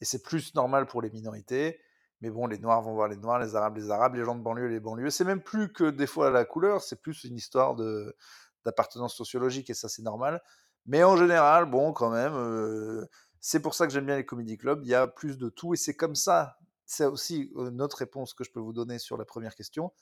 et 0.00 0.04
c'est 0.04 0.22
plus 0.22 0.54
normal 0.54 0.86
pour 0.86 1.02
les 1.02 1.10
minorités, 1.10 1.80
mais 2.20 2.30
bon, 2.30 2.46
les 2.46 2.58
Noirs 2.58 2.82
vont 2.82 2.94
voir 2.94 3.08
les 3.08 3.16
Noirs, 3.16 3.38
les 3.38 3.56
Arabes 3.56 3.76
les 3.76 3.90
Arabes, 3.90 4.14
les 4.14 4.24
gens 4.24 4.34
de 4.34 4.42
banlieue 4.42 4.66
les 4.68 4.80
banlieues. 4.80 5.10
C'est 5.10 5.24
même 5.24 5.42
plus 5.42 5.72
que 5.72 5.90
des 5.90 6.06
fois 6.06 6.30
la 6.30 6.44
couleur, 6.44 6.82
c'est 6.82 7.00
plus 7.00 7.24
une 7.24 7.36
histoire 7.36 7.74
de 7.74 8.16
d'appartenance 8.64 9.14
sociologique, 9.14 9.70
et 9.70 9.74
ça 9.74 9.88
c'est 9.88 10.02
normal. 10.02 10.42
Mais 10.86 11.04
en 11.04 11.16
général, 11.16 11.66
bon, 11.66 11.92
quand 11.92 12.10
même, 12.10 12.34
euh, 12.34 13.06
c'est 13.40 13.60
pour 13.60 13.74
ça 13.74 13.86
que 13.86 13.92
j'aime 13.92 14.06
bien 14.06 14.16
les 14.16 14.24
comédie 14.24 14.56
clubs, 14.56 14.80
il 14.84 14.88
y 14.88 14.94
a 14.94 15.06
plus 15.06 15.38
de 15.38 15.48
tout, 15.48 15.74
et 15.74 15.76
c'est 15.76 15.94
comme 15.94 16.14
ça, 16.14 16.56
c'est 16.86 17.06
aussi 17.06 17.52
euh, 17.56 17.70
notre 17.70 17.98
réponse 17.98 18.34
que 18.34 18.44
je 18.44 18.50
peux 18.50 18.60
vous 18.60 18.72
donner 18.72 18.98
sur 18.98 19.16
la 19.16 19.24
première 19.24 19.54
question. 19.54 19.92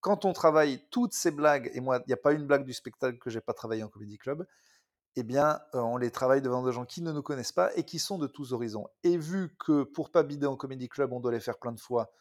Quand 0.00 0.24
on 0.24 0.32
travaille 0.32 0.82
toutes 0.90 1.12
ces 1.12 1.30
blagues, 1.30 1.70
et 1.74 1.80
moi, 1.80 1.98
il 1.98 2.08
n'y 2.08 2.14
a 2.14 2.18
pas 2.18 2.32
une 2.32 2.46
blague 2.46 2.64
du 2.64 2.72
spectacle 2.72 3.18
que 3.18 3.30
j'ai 3.30 3.40
pas 3.40 3.52
travaillé 3.52 3.82
en 3.82 3.88
comédie 3.88 4.18
club, 4.18 4.46
eh 5.16 5.22
bien, 5.22 5.60
on 5.72 5.96
les 5.96 6.10
travaille 6.10 6.40
devant 6.40 6.64
des 6.64 6.72
gens 6.72 6.86
qui 6.86 7.02
ne 7.02 7.12
nous 7.12 7.22
connaissent 7.22 7.52
pas 7.52 7.74
et 7.76 7.84
qui 7.84 7.98
sont 7.98 8.16
de 8.16 8.26
tous 8.26 8.52
horizons. 8.52 8.86
Et 9.02 9.18
vu 9.18 9.54
que 9.58 9.82
pour 9.82 10.10
pas 10.10 10.22
bider 10.22 10.46
en 10.46 10.56
comédie 10.56 10.88
club, 10.88 11.12
on 11.12 11.20
doit 11.20 11.32
les 11.32 11.40
faire 11.40 11.58
plein 11.58 11.72
de 11.72 11.80
fois 11.80 12.12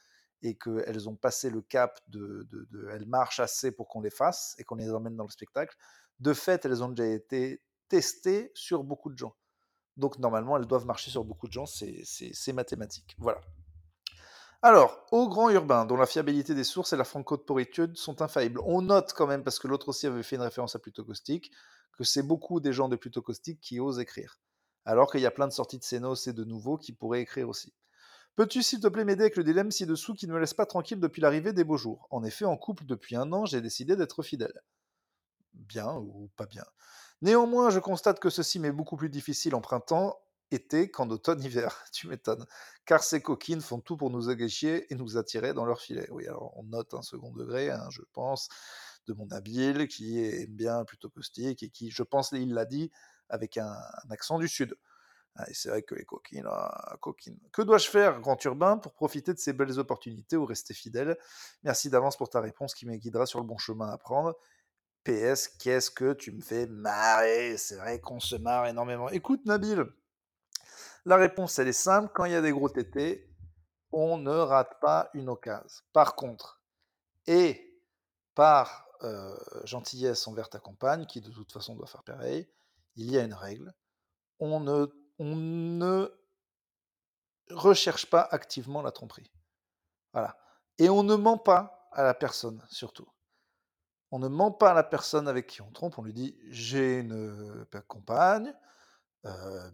et 0.42 0.58
qu'elles 0.58 1.08
ont 1.10 1.16
passé 1.16 1.50
le 1.50 1.62
cap 1.62 2.00
de, 2.08 2.48
elles 2.92 3.06
marchent 3.06 3.40
assez 3.40 3.72
pour 3.72 3.88
qu'on 3.88 4.02
les 4.02 4.10
fasse 4.10 4.56
et 4.58 4.64
qu'on 4.64 4.76
les 4.76 4.92
emmène 4.92 5.16
dans 5.16 5.26
le 5.26 5.30
spectacle, 5.30 5.76
de 6.20 6.34
fait, 6.34 6.66
elles 6.66 6.84
ont 6.84 6.90
déjà 6.90 7.08
été 7.08 7.62
testées 7.90 8.52
sur 8.54 8.84
beaucoup 8.84 9.10
de 9.10 9.18
gens. 9.18 9.36
Donc 9.98 10.18
normalement, 10.18 10.58
elles 10.58 10.66
doivent 10.66 10.86
marcher 10.86 11.12
sur 11.12 11.24
beaucoup 11.24 11.48
de 11.48 11.54
gens, 11.54 11.66
c'est 11.66 12.54
mathématique. 12.54 13.16
Voilà. 13.20 13.42
Alors, 14.62 15.06
au 15.12 15.30
grand 15.30 15.50
urbain, 15.50 15.86
dont 15.86 15.96
la 15.96 16.06
fiabilité 16.06 16.54
des 16.54 16.66
sources 16.66 16.92
et 16.92 16.98
la 16.98 17.06
franco-poritude 17.06 17.96
sont 17.96 18.22
infaillibles. 18.22 18.60
On 18.66 18.82
note 18.82 19.14
quand 19.14 19.26
même, 19.26 19.42
parce 19.42 19.58
que 19.58 19.70
l'autre 19.70 19.88
aussi 19.88 20.06
avait 20.06 20.22
fait 20.22 20.36
une 20.36 20.42
référence 20.42 20.76
à 20.76 20.80
Plutôt 20.80 21.06
Caustique, 21.06 21.52
que 21.98 22.04
c'est 22.04 22.24
beaucoup 22.24 22.60
des 22.60 22.74
gens 22.74 22.90
de 22.90 22.98
Plutôt 22.98 23.22
Caustique 23.22 23.62
qui 23.62 23.80
osent 23.80 24.00
écrire. 24.00 24.38
Alors 24.84 25.10
qu'il 25.10 25.22
y 25.22 25.26
a 25.26 25.32
plein 25.32 25.48
de 25.48 25.54
sorties 25.54 25.80
de 25.80 25.84
Sénos 25.86 26.28
et 26.28 26.34
de 26.34 26.44
nouveaux 26.44 26.78
qui 26.78 26.92
pourraient 26.92 27.22
écrire 27.22 27.48
aussi. 27.48 27.74
Peux-tu 28.36 28.62
s'il 28.62 28.82
te 28.82 28.88
plaît 28.88 29.06
m'aider 29.06 29.22
avec 29.22 29.38
le 29.38 29.46
dilemme 29.46 29.72
ci-dessous 29.72 30.14
qui 30.14 30.28
ne 30.28 30.34
me 30.34 30.40
laisse 30.40 30.54
pas 30.54 30.66
tranquille 30.66 31.00
depuis 31.00 31.22
l'arrivée 31.22 31.54
des 31.54 31.64
beaux 31.64 31.78
jours? 31.78 32.08
En 32.10 32.24
effet, 32.26 32.46
en 32.46 32.58
couple 32.58 32.86
depuis 32.86 33.16
un 33.16 33.32
an, 33.32 33.46
j'ai 33.46 33.62
décidé 33.62 33.96
d'être 33.96 34.24
fidèle. 34.24 34.62
Bien 35.54 35.94
ou 35.96 36.30
pas 36.36 36.46
bien? 36.46 36.66
Néanmoins, 37.22 37.70
je 37.70 37.80
constate 37.80 38.20
que 38.20 38.30
ceci 38.30 38.60
m'est 38.60 38.72
beaucoup 38.72 38.98
plus 38.98 39.10
difficile 39.10 39.56
en 39.56 39.62
printemps, 39.62 40.20
été 40.52 40.90
qu'en 40.90 41.10
automne-hiver. 41.10 41.84
Tu 41.94 42.08
m'étonnes. 42.08 42.46
Car 42.86 43.04
ces 43.04 43.22
coquines 43.22 43.62
font 43.62 43.80
tout 43.80 43.98
pour 43.98 44.10
nous 44.10 44.30
agacher 44.30 44.92
et 44.92 44.96
nous 44.96 45.18
attirer 45.18 45.54
dans 45.54 45.66
leur 45.66 45.82
filet. 45.82 46.08
Oui, 46.12 46.28
alors 46.28 46.54
on 46.58 46.64
note 46.64 46.94
un 46.94 47.02
second 47.02 47.32
degré, 47.32 47.72
hein, 47.72 47.88
je 47.92 48.02
pense, 48.14 48.50
de 49.08 49.14
mon 49.14 49.30
habile, 49.32 49.88
qui 49.88 50.20
aime 50.20 50.56
bien 50.56 50.86
plutôt 50.86 51.10
caustique 51.10 51.64
et 51.64 51.70
qui, 51.70 51.92
je 51.92 52.04
pense, 52.04 52.32
il 52.32 52.54
l'a 52.54 52.66
dit 52.66 52.92
avec 53.30 53.58
un, 53.58 53.72
un 53.72 54.12
accent 54.12 54.40
du 54.40 54.48
sud. 54.48 54.76
Ah, 55.36 55.50
et 55.50 55.54
c'est 55.54 55.70
vrai 55.70 55.84
que 55.84 55.96
les 55.96 56.04
coquines, 56.06 56.48
ah, 56.48 56.98
coquines. 57.00 57.40
Que 57.54 57.62
dois-je 57.62 57.88
faire, 57.88 58.20
grand 58.20 58.44
urbain, 58.44 58.78
pour 58.78 58.94
profiter 58.94 59.34
de 59.34 59.40
ces 59.40 59.54
belles 59.54 59.80
opportunités 59.80 60.36
ou 60.36 60.46
rester 60.46 60.74
fidèle? 60.74 61.18
Merci 61.64 61.90
d'avance 61.90 62.18
pour 62.18 62.30
ta 62.30 62.42
réponse 62.42 62.74
qui 62.74 62.86
me 62.86 62.96
guidera 62.96 63.26
sur 63.26 63.40
le 63.40 63.46
bon 63.46 63.58
chemin 63.58 63.90
à 63.90 63.98
prendre. 63.98 64.36
PS, 65.06 65.48
qu'est-ce 65.48 65.92
que 65.92 66.14
tu 66.14 66.32
me 66.32 66.42
fais 66.42 66.68
marrer? 66.68 67.58
C'est 67.58 67.78
vrai 67.78 68.02
qu'on 68.02 68.20
se 68.20 68.36
marre 68.36 68.68
énormément. 68.68 69.10
Écoute, 69.10 69.46
Nabil, 69.46 69.86
la 71.06 71.16
réponse, 71.16 71.60
elle 71.60 71.68
est 71.68 71.74
simple. 71.74 72.12
Quand 72.14 72.26
il 72.26 72.32
y 72.32 72.36
a 72.36 72.42
des 72.42 72.52
gros 72.52 72.70
tétés, 72.70 73.30
on 73.92 74.18
ne 74.18 74.32
rate 74.32 74.80
pas 74.80 75.10
une 75.14 75.30
occasion. 75.30 75.84
Par 75.94 76.16
contre, 76.16 76.62
et 77.28 77.82
par 78.36 78.88
euh, 79.04 79.38
gentillesse 79.64 80.28
envers 80.28 80.50
ta 80.50 80.60
compagne, 80.60 81.06
qui 81.06 81.22
de 81.22 81.32
toute 81.32 81.52
façon 81.52 81.76
doit 81.76 81.88
faire 81.88 82.04
pareil, 82.04 82.50
il 82.96 83.10
y 83.12 83.18
a 83.18 83.24
une 83.24 83.34
règle. 83.34 83.74
On 84.40 84.60
ne, 84.60 84.88
on 85.20 85.36
ne 85.36 86.10
recherche 87.50 88.06
pas 88.10 88.28
activement 88.32 88.82
la 88.82 88.92
tromperie. 88.92 89.32
Voilà. 90.14 90.38
Et 90.78 90.90
on 90.90 91.04
ne 91.04 91.16
ment 91.16 91.38
pas 91.38 91.90
à 91.92 92.04
la 92.04 92.14
personne, 92.14 92.66
surtout. 92.70 93.08
On 94.12 94.20
ne 94.20 94.28
ment 94.28 94.52
pas 94.52 94.72
à 94.72 94.74
la 94.74 94.84
personne 94.84 95.28
avec 95.28 95.48
qui 95.48 95.62
on 95.62 95.72
trompe, 95.72 95.98
on 96.00 96.04
lui 96.04 96.14
dit 96.14 96.38
j'ai 96.48 97.00
une 97.00 97.14
euh, 97.14 97.82
compagne, 97.88 98.54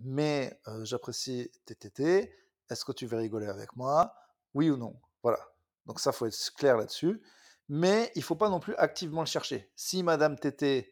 mais 0.02 0.60
euh, 0.68 0.84
j'apprécie 0.86 1.52
tétés, 1.66 2.36
est-ce 2.70 2.86
que 2.86 2.92
tu 2.92 3.06
veux 3.06 3.18
rigoler 3.18 3.48
avec 3.48 3.76
moi? 3.76 4.16
Oui 4.54 4.70
ou 4.70 4.78
non? 4.78 5.00
Voilà. 5.24 5.40
Donc 5.86 6.00
ça, 6.00 6.12
faut 6.12 6.26
être 6.26 6.54
clair 6.56 6.78
là-dessus. 6.78 7.22
Mais 7.70 8.12
il 8.16 8.24
faut 8.24 8.36
pas 8.36 8.50
non 8.50 8.60
plus 8.60 8.76
activement 8.76 9.22
le 9.22 9.28
chercher. 9.28 9.72
Si 9.76 10.04
madame 10.04 10.38
tété 10.38 10.92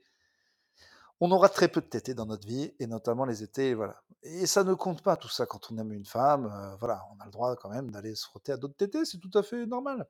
on 1.19 1.31
aura 1.31 1.47
très 1.47 1.69
peu 1.69 1.79
de 1.79 1.85
tétés 1.85 2.15
dans 2.15 2.25
notre 2.25 2.45
vie 2.45 2.73
et 2.79 2.87
notamment 2.87 3.23
les 3.23 3.43
étés, 3.43 3.75
voilà 3.75 4.03
et 4.23 4.45
ça 4.45 4.63
ne 4.63 4.73
compte 4.73 5.01
pas 5.01 5.17
tout 5.17 5.29
ça 5.29 5.45
quand 5.45 5.71
on 5.71 5.77
aime 5.77 5.91
une 5.91 6.05
femme, 6.05 6.51
voilà, 6.79 7.03
on 7.13 7.19
a 7.19 7.25
le 7.25 7.31
droit 7.31 7.55
quand 7.57 7.69
même 7.69 7.91
d'aller 7.91 8.15
se 8.15 8.25
frotter 8.25 8.53
à 8.53 8.57
d'autres 8.57 8.75
tétés, 8.75 9.05
c'est 9.05 9.19
tout 9.19 9.37
à 9.37 9.43
fait 9.43 9.65
normal. 9.65 10.07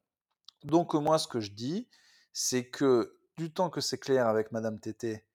Donc 0.64 0.94
moi, 0.94 1.18
ce 1.18 1.28
que 1.28 1.40
je 1.40 1.52
dis, 1.52 1.90
c'est 2.32 2.70
que 2.70 3.18
du 3.38 3.52
temps 3.52 3.70
que 3.70 3.82
c'est 3.82 3.98
clair 3.98 4.28
avec 4.28 4.52
madame 4.52 4.80
tété 4.80 5.26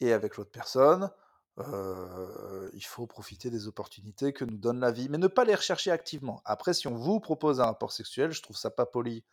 et 0.00 0.12
avec 0.12 0.36
l'autre 0.36 0.50
personne, 0.50 1.10
heu, 1.60 2.70
il 2.74 2.84
faut 2.84 3.06
profiter 3.06 3.50
des 3.50 3.66
opportunités 3.68 4.32
que 4.32 4.44
nous 4.44 4.56
donne 4.56 4.80
la 4.80 4.90
vie, 4.90 5.08
mais 5.08 5.18
ne 5.18 5.26
pas 5.26 5.44
les 5.44 5.54
rechercher 5.54 5.90
activement. 5.90 6.42
Après, 6.44 6.74
si 6.74 6.86
on 6.88 6.94
vous 6.94 7.20
propose 7.20 7.60
un 7.60 7.66
rapport 7.66 7.92
sexuel, 7.92 8.32
je 8.32 8.42
trouve 8.42 8.56
ça 8.56 8.70
pas 8.70 8.86
poli, 8.86 9.24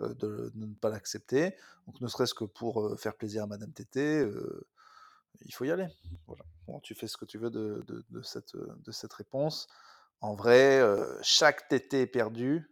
heu, 0.00 0.14
de 0.14 0.52
ne 0.54 0.66
pas 0.74 0.90
l'accepter, 0.90 1.56
donc 1.86 2.00
ne 2.00 2.08
serait-ce 2.08 2.34
que 2.34 2.44
pour, 2.44 2.82
heu, 2.82 2.96
faire 2.96 3.16
plaisir 3.16 3.44
à 3.44 3.46
madame 3.46 3.72
tété, 3.72 4.26
il 5.44 5.54
faut 5.54 5.64
y 5.64 5.70
aller. 5.70 5.88
Bon, 6.66 6.80
tu 6.80 6.94
fais 6.94 7.06
ce 7.06 7.16
que 7.16 7.24
tu 7.24 7.38
veux 7.38 7.50
de 7.50 8.22
cette, 8.22 9.12
réponse. 9.12 9.68
En 10.20 10.34
vrai, 10.34 10.82
chaque 11.22 11.68
tété 11.68 12.06
perdu 12.06 12.70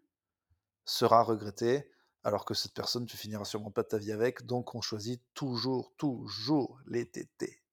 sera 0.85 1.23
regretté, 1.23 1.91
alors 2.25 2.45
que 2.45 2.55
cette 2.55 2.75
personne, 2.75 3.07
tu 3.07 3.17
finiras 3.17 3.45
sûrement 3.45 3.71
pas 3.71 3.85
ta 3.85 3.99
vie 3.99 4.13
avec, 4.13 4.47
donc 4.47 4.75
on 4.75 4.81
choisit 4.81 5.23
toujours, 5.35 5.93
toujours 5.97 6.81
les 6.87 7.07
tétés. 7.07 7.64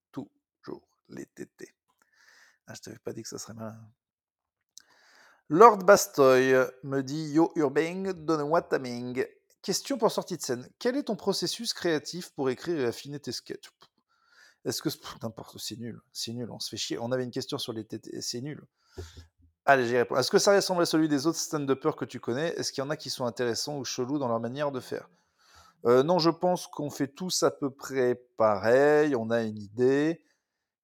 Les 1.10 1.26
tétés. 1.26 1.74
Ah, 2.68 2.74
je 2.74 2.82
t'avais 2.82 3.00
pas 3.00 3.14
dit 3.14 3.24
que 3.24 3.30
ça 3.30 3.38
serait 3.38 3.54
malin. 3.54 3.78
Lord 5.50 5.80
Bastoy 5.80 6.54
me 6.84 7.02
dit 7.02 7.32
Yo 7.32 7.52
Urbing, 7.56 8.14
donne-moi. 8.14 8.68
Question 9.62 9.98
pour 9.98 10.12
sortie 10.12 10.38
de 10.38 10.42
scène. 10.42 10.68
Quel 10.80 10.96
est 10.96 11.04
ton 11.04 11.16
processus 11.16 11.74
créatif 11.74 12.32
pour 12.32 12.50
écrire 12.50 12.80
et 12.80 12.86
affiner 12.86 13.20
tes 13.20 13.32
sketchs? 13.32 13.70
Est-ce 14.64 14.82
que 14.82 14.90
n'importe, 15.22 15.58
c'est 15.60 15.78
nul, 15.78 16.00
c'est 16.14 16.34
nul, 16.34 16.50
on 16.52 16.60
se 16.60 16.70
fait 16.70 16.78
chier. 16.78 16.98
On 17.00 17.12
avait 17.12 17.24
une 17.24 17.32
question 17.32 17.58
sur 17.58 17.74
les 17.74 17.84
tétés, 17.84 18.22
c'est 18.22 18.42
nul. 18.42 18.64
Allez, 19.66 19.88
j'y 19.88 19.98
réponds. 19.98 20.16
Est-ce 20.16 20.32
que 20.32 20.40
ça 20.40 20.56
ressemble 20.56 20.84
à 20.84 20.86
celui 20.86 21.08
des 21.08 21.28
autres 21.28 21.38
stand-uppers 21.38 21.96
que 21.96 22.06
tu 22.06 22.20
connais? 22.20 22.50
Est-ce 22.56 22.72
qu'il 22.72 22.84
y 22.84 22.88
en 22.88 22.90
a 22.90 22.98
qui 22.98 23.10
sont 23.10 23.26
intéressants 23.26 23.78
ou 23.78 23.86
chelous 23.86 24.20
dans 24.20 24.28
leur 24.28 24.40
manière 24.40 24.72
de 24.72 24.80
faire? 24.80 25.10
Euh, 25.86 26.04
Non, 26.04 26.20
je 26.20 26.30
pense 26.30 26.68
qu'on 26.68 26.90
fait 26.90 27.08
tous 27.08 27.44
à 27.44 27.52
peu 27.52 27.70
près 27.70 28.16
pareil. 28.38 29.16
On 29.16 29.30
a 29.32 29.42
une 29.42 29.58
idée 29.58 30.24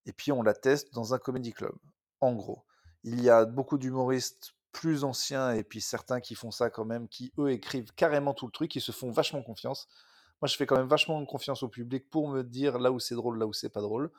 et 0.08 0.14
puis 0.14 0.32
on 0.32 0.42
la 0.42 0.56
teste 0.56 0.92
dans 0.96 1.14
un 1.14 1.20
comedy 1.20 1.54
club. 1.54 1.76
En 2.20 2.34
gros, 2.34 2.64
il 3.04 3.22
y 3.22 3.30
a 3.30 3.46
beaucoup 3.46 3.78
d'humoristes 3.78 4.56
plus 4.72 5.04
anciens 5.04 5.52
et 5.52 5.64
puis 5.64 5.82
certains 5.82 6.20
qui 6.20 6.34
font 6.34 6.50
ça 6.50 6.72
quand 6.72 6.86
même, 6.86 7.08
qui 7.08 7.32
eux 7.38 7.52
écrivent 7.52 7.94
carrément 7.94 8.34
tout 8.34 8.48
le 8.48 8.52
truc, 8.52 8.72
qui 8.72 8.82
se 8.82 8.92
font 8.92 9.12
vachement 9.12 9.44
confiance. 9.44 9.88
Moi, 10.42 10.48
je 10.48 10.56
fais 10.56 10.66
quand 10.66 10.78
même 10.78 10.88
vachement 10.88 11.24
confiance 11.26 11.62
au 11.64 11.68
public 11.68 12.10
pour 12.10 12.28
me 12.30 12.44
dire 12.44 12.80
là 12.80 12.92
où 12.92 13.00
c'est 13.00 13.16
drôle, 13.16 13.38
là 13.38 13.46
où 13.46 13.54
c'est 13.54 13.70
pas 13.70 13.82
drôle. 13.82 14.12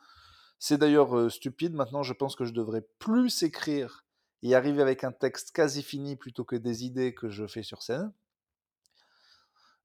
C'est 0.59 0.77
d'ailleurs 0.77 1.31
stupide. 1.31 1.73
Maintenant, 1.73 2.03
je 2.03 2.13
pense 2.13 2.35
que 2.35 2.45
je 2.45 2.53
devrais 2.53 2.85
plus 2.99 3.43
écrire 3.43 4.05
et 4.43 4.55
arriver 4.55 4.81
avec 4.81 5.03
un 5.03 5.11
texte 5.11 5.51
quasi 5.51 5.81
fini 5.81 6.15
plutôt 6.15 6.43
que 6.43 6.55
des 6.55 6.85
idées 6.85 7.13
que 7.13 7.29
je 7.29 7.47
fais 7.47 7.63
sur 7.63 7.81
scène. 7.81 8.11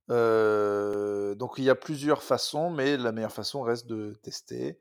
Donc 0.09 1.55
il 1.59 1.65
y 1.65 1.71
a 1.71 1.75
plusieurs 1.75 2.23
façons, 2.23 2.71
mais 2.71 2.97
la 2.97 3.13
meilleure 3.13 3.33
façon 3.33 3.63
reste 3.63 3.87
de 3.87 4.15
tester. 4.23 4.79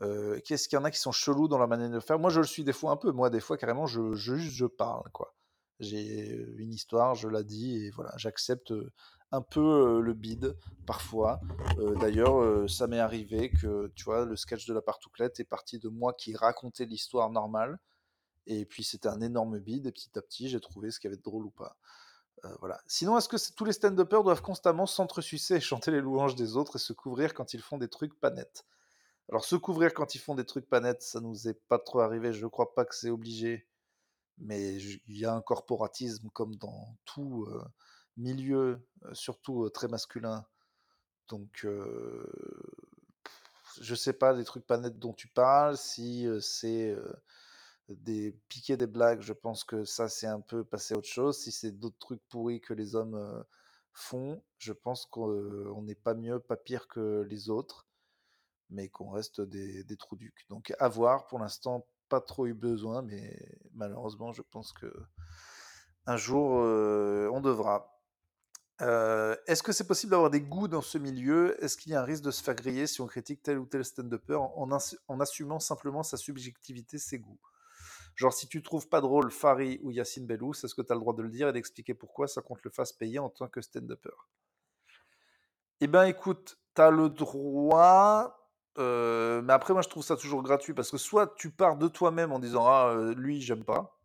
Qu'est-ce 0.00 0.68
qu'il 0.68 0.76
y 0.76 0.80
en 0.80 0.84
a 0.84 0.90
qui 0.90 1.00
sont 1.00 1.12
chelous 1.12 1.48
dans 1.48 1.58
la 1.58 1.66
manière 1.66 1.90
de 1.90 2.00
faire? 2.00 2.18
Moi, 2.18 2.30
je 2.30 2.40
le 2.40 2.46
suis 2.46 2.64
des 2.64 2.72
fois 2.72 2.90
un 2.90 2.96
peu. 2.96 3.12
Moi, 3.12 3.30
des 3.30 3.40
fois, 3.40 3.56
carrément, 3.56 3.86
je, 3.86 4.14
je, 4.14 4.36
je 4.36 4.66
parle, 4.66 5.10
quoi. 5.12 5.34
J'ai 5.78 6.30
une 6.56 6.72
histoire, 6.72 7.14
je 7.14 7.28
la 7.28 7.42
dis, 7.42 7.76
et 7.76 7.90
voilà, 7.90 8.10
j'accepte 8.16 8.72
un 9.30 9.42
peu 9.42 10.00
le 10.00 10.14
bide, 10.14 10.56
parfois. 10.86 11.40
D'ailleurs, 12.00 12.68
ça 12.70 12.86
m'est 12.86 12.98
arrivé 12.98 13.50
que, 13.50 13.92
tu 13.94 14.04
vois, 14.04 14.24
le 14.24 14.36
sketch 14.36 14.66
de 14.66 14.72
la 14.72 14.80
partouclette 14.80 15.38
est 15.40 15.44
parti 15.44 15.78
de 15.78 15.88
moi 15.88 16.14
qui 16.14 16.34
racontais 16.34 16.86
l'histoire 16.86 17.28
normale, 17.28 17.78
et 18.46 18.64
puis 18.64 18.84
c'était 18.84 19.08
un 19.08 19.20
énorme 19.20 19.58
bide, 19.58 19.86
et 19.86 19.92
petit 19.92 20.18
à 20.18 20.22
petit, 20.22 20.48
j'ai 20.48 20.60
trouvé 20.60 20.90
ce 20.90 20.98
qu'il 20.98 21.08
y 21.08 21.12
avait 21.12 21.18
de 21.18 21.22
drôle 21.22 21.44
ou 21.44 21.50
pas. 21.50 21.76
Voilà. 22.60 22.80
Sinon, 22.86 23.18
est-ce 23.18 23.28
que 23.28 23.36
tous 23.54 23.64
les 23.64 23.72
stand-uppers 23.72 24.22
doivent 24.22 24.42
constamment 24.42 24.86
s'entresucer 24.86 25.56
et 25.56 25.60
chanter 25.60 25.90
les 25.90 26.00
louanges 26.00 26.36
des 26.36 26.56
autres 26.56 26.76
et 26.76 26.78
se 26.78 26.92
couvrir 26.92 27.34
quand 27.34 27.52
ils 27.52 27.60
font 27.60 27.76
des 27.76 27.88
trucs 27.88 28.18
pas 28.18 28.30
nets? 28.30 28.64
Alors, 29.28 29.44
se 29.44 29.56
couvrir 29.56 29.92
quand 29.92 30.14
ils 30.14 30.20
font 30.20 30.34
des 30.34 30.44
trucs 30.44 30.68
pas 30.68 30.80
nets, 30.80 31.02
ça 31.02 31.20
nous 31.20 31.48
est 31.48 31.60
pas 31.68 31.78
trop 31.78 32.00
arrivé. 32.00 32.32
Je 32.32 32.46
crois 32.46 32.74
pas 32.74 32.84
que 32.84 32.94
c'est 32.94 33.10
obligé, 33.10 33.66
mais 34.38 34.76
il 34.76 35.18
y 35.18 35.24
a 35.24 35.32
un 35.32 35.40
corporatisme 35.42 36.28
comme 36.30 36.54
dans 36.56 36.96
tout 37.04 37.48
milieu, 38.16 38.80
surtout 39.12 39.68
très 39.70 39.88
masculin. 39.88 40.46
Donc, 41.28 41.64
euh, 41.64 42.24
je 43.80 43.94
sais 43.94 44.12
pas 44.12 44.32
les 44.32 44.44
trucs 44.44 44.66
pas 44.66 44.78
nets 44.78 44.98
dont 44.98 45.12
tu 45.12 45.28
parles. 45.28 45.76
Si 45.76 46.28
c'est 46.40 46.96
des 47.88 48.32
piquer 48.48 48.76
des 48.76 48.86
blagues, 48.86 49.20
je 49.20 49.32
pense 49.32 49.64
que 49.64 49.84
ça 49.84 50.08
c'est 50.08 50.26
un 50.26 50.40
peu 50.40 50.64
passé 50.64 50.94
à 50.94 50.98
autre 50.98 51.08
chose. 51.08 51.38
Si 51.38 51.52
c'est 51.52 51.72
d'autres 51.72 51.98
trucs 51.98 52.22
pourris 52.28 52.60
que 52.60 52.74
les 52.74 52.94
hommes 52.94 53.44
font, 53.92 54.42
je 54.58 54.72
pense 54.72 55.06
qu'on 55.06 55.30
on 55.74 55.82
n'est 55.82 55.94
pas 55.94 56.14
mieux, 56.14 56.38
pas 56.38 56.56
pire 56.56 56.88
que 56.88 57.26
les 57.28 57.50
autres, 57.50 57.86
mais 58.70 58.88
qu'on 58.88 59.10
reste 59.10 59.40
des, 59.40 59.84
des 59.84 59.96
trous 59.96 60.16
ducs. 60.16 60.46
Donc 60.48 60.74
à 60.78 60.88
voir. 60.88 61.26
Pour 61.26 61.38
l'instant, 61.38 61.86
pas 62.08 62.20
trop 62.20 62.46
eu 62.46 62.54
besoin, 62.54 63.02
mais 63.02 63.38
malheureusement, 63.74 64.32
je 64.32 64.42
pense 64.42 64.72
que 64.72 64.92
un 66.06 66.16
jour 66.16 66.60
euh, 66.60 67.28
on 67.32 67.40
devra. 67.40 67.92
Euh, 68.82 69.34
Est-ce 69.46 69.62
que 69.62 69.72
c'est 69.72 69.86
possible 69.86 70.10
d'avoir 70.10 70.30
des 70.30 70.40
goûts 70.40 70.68
dans 70.68 70.82
ce 70.82 70.98
milieu? 70.98 71.62
Est-ce 71.64 71.76
qu'il 71.76 71.92
y 71.92 71.94
a 71.94 72.02
un 72.02 72.04
risque 72.04 72.22
de 72.22 72.30
se 72.30 72.42
faire 72.42 72.54
griller 72.54 72.86
si 72.86 73.00
on 73.00 73.06
critique 73.06 73.42
tel 73.42 73.58
ou 73.58 73.66
tel 73.66 73.84
stand-upper 73.84 74.36
en, 74.36 75.20
assumant 75.20 75.60
simplement 75.60 76.02
sa 76.02 76.16
subjectivité, 76.16 76.98
ses 76.98 77.18
goûts? 77.18 77.40
Genre, 78.14 78.32
si 78.32 78.48
tu 78.48 78.62
trouves 78.62 78.88
pas 78.88 79.00
drôle 79.00 79.30
Fari 79.30 79.78
ou 79.82 79.90
Yacine 79.90 80.26
Bellous, 80.26 80.52
est-ce 80.52 80.74
que 80.74 80.82
tu 80.82 80.92
as 80.92 80.94
le 80.94 81.00
droit 81.00 81.14
de 81.14 81.22
le 81.22 81.28
dire 81.28 81.48
et 81.48 81.52
d'expliquer 81.52 81.94
pourquoi 81.94 82.28
ça 82.28 82.40
compte 82.40 82.62
le 82.62 82.70
fasse 82.70 82.92
payer 82.92 83.18
en 83.18 83.28
tant 83.28 83.48
que 83.48 83.60
stand-upper 83.60 84.14
Eh 85.80 85.86
ben, 85.86 86.04
écoute, 86.04 86.58
tu 86.74 86.82
as 86.82 86.90
le 86.90 87.10
droit, 87.10 88.45
euh, 88.78 89.42
mais 89.42 89.52
après, 89.52 89.72
moi, 89.72 89.82
je 89.82 89.88
trouve 89.88 90.04
ça 90.04 90.16
toujours 90.16 90.42
gratuit 90.42 90.74
parce 90.74 90.90
que 90.90 90.98
soit 90.98 91.34
tu 91.36 91.50
pars 91.50 91.76
de 91.76 91.88
toi-même 91.88 92.32
en 92.32 92.38
disant 92.38 92.66
Ah, 92.66 92.92
euh, 92.94 93.14
lui, 93.14 93.40
j'aime 93.40 93.64
pas. 93.64 94.00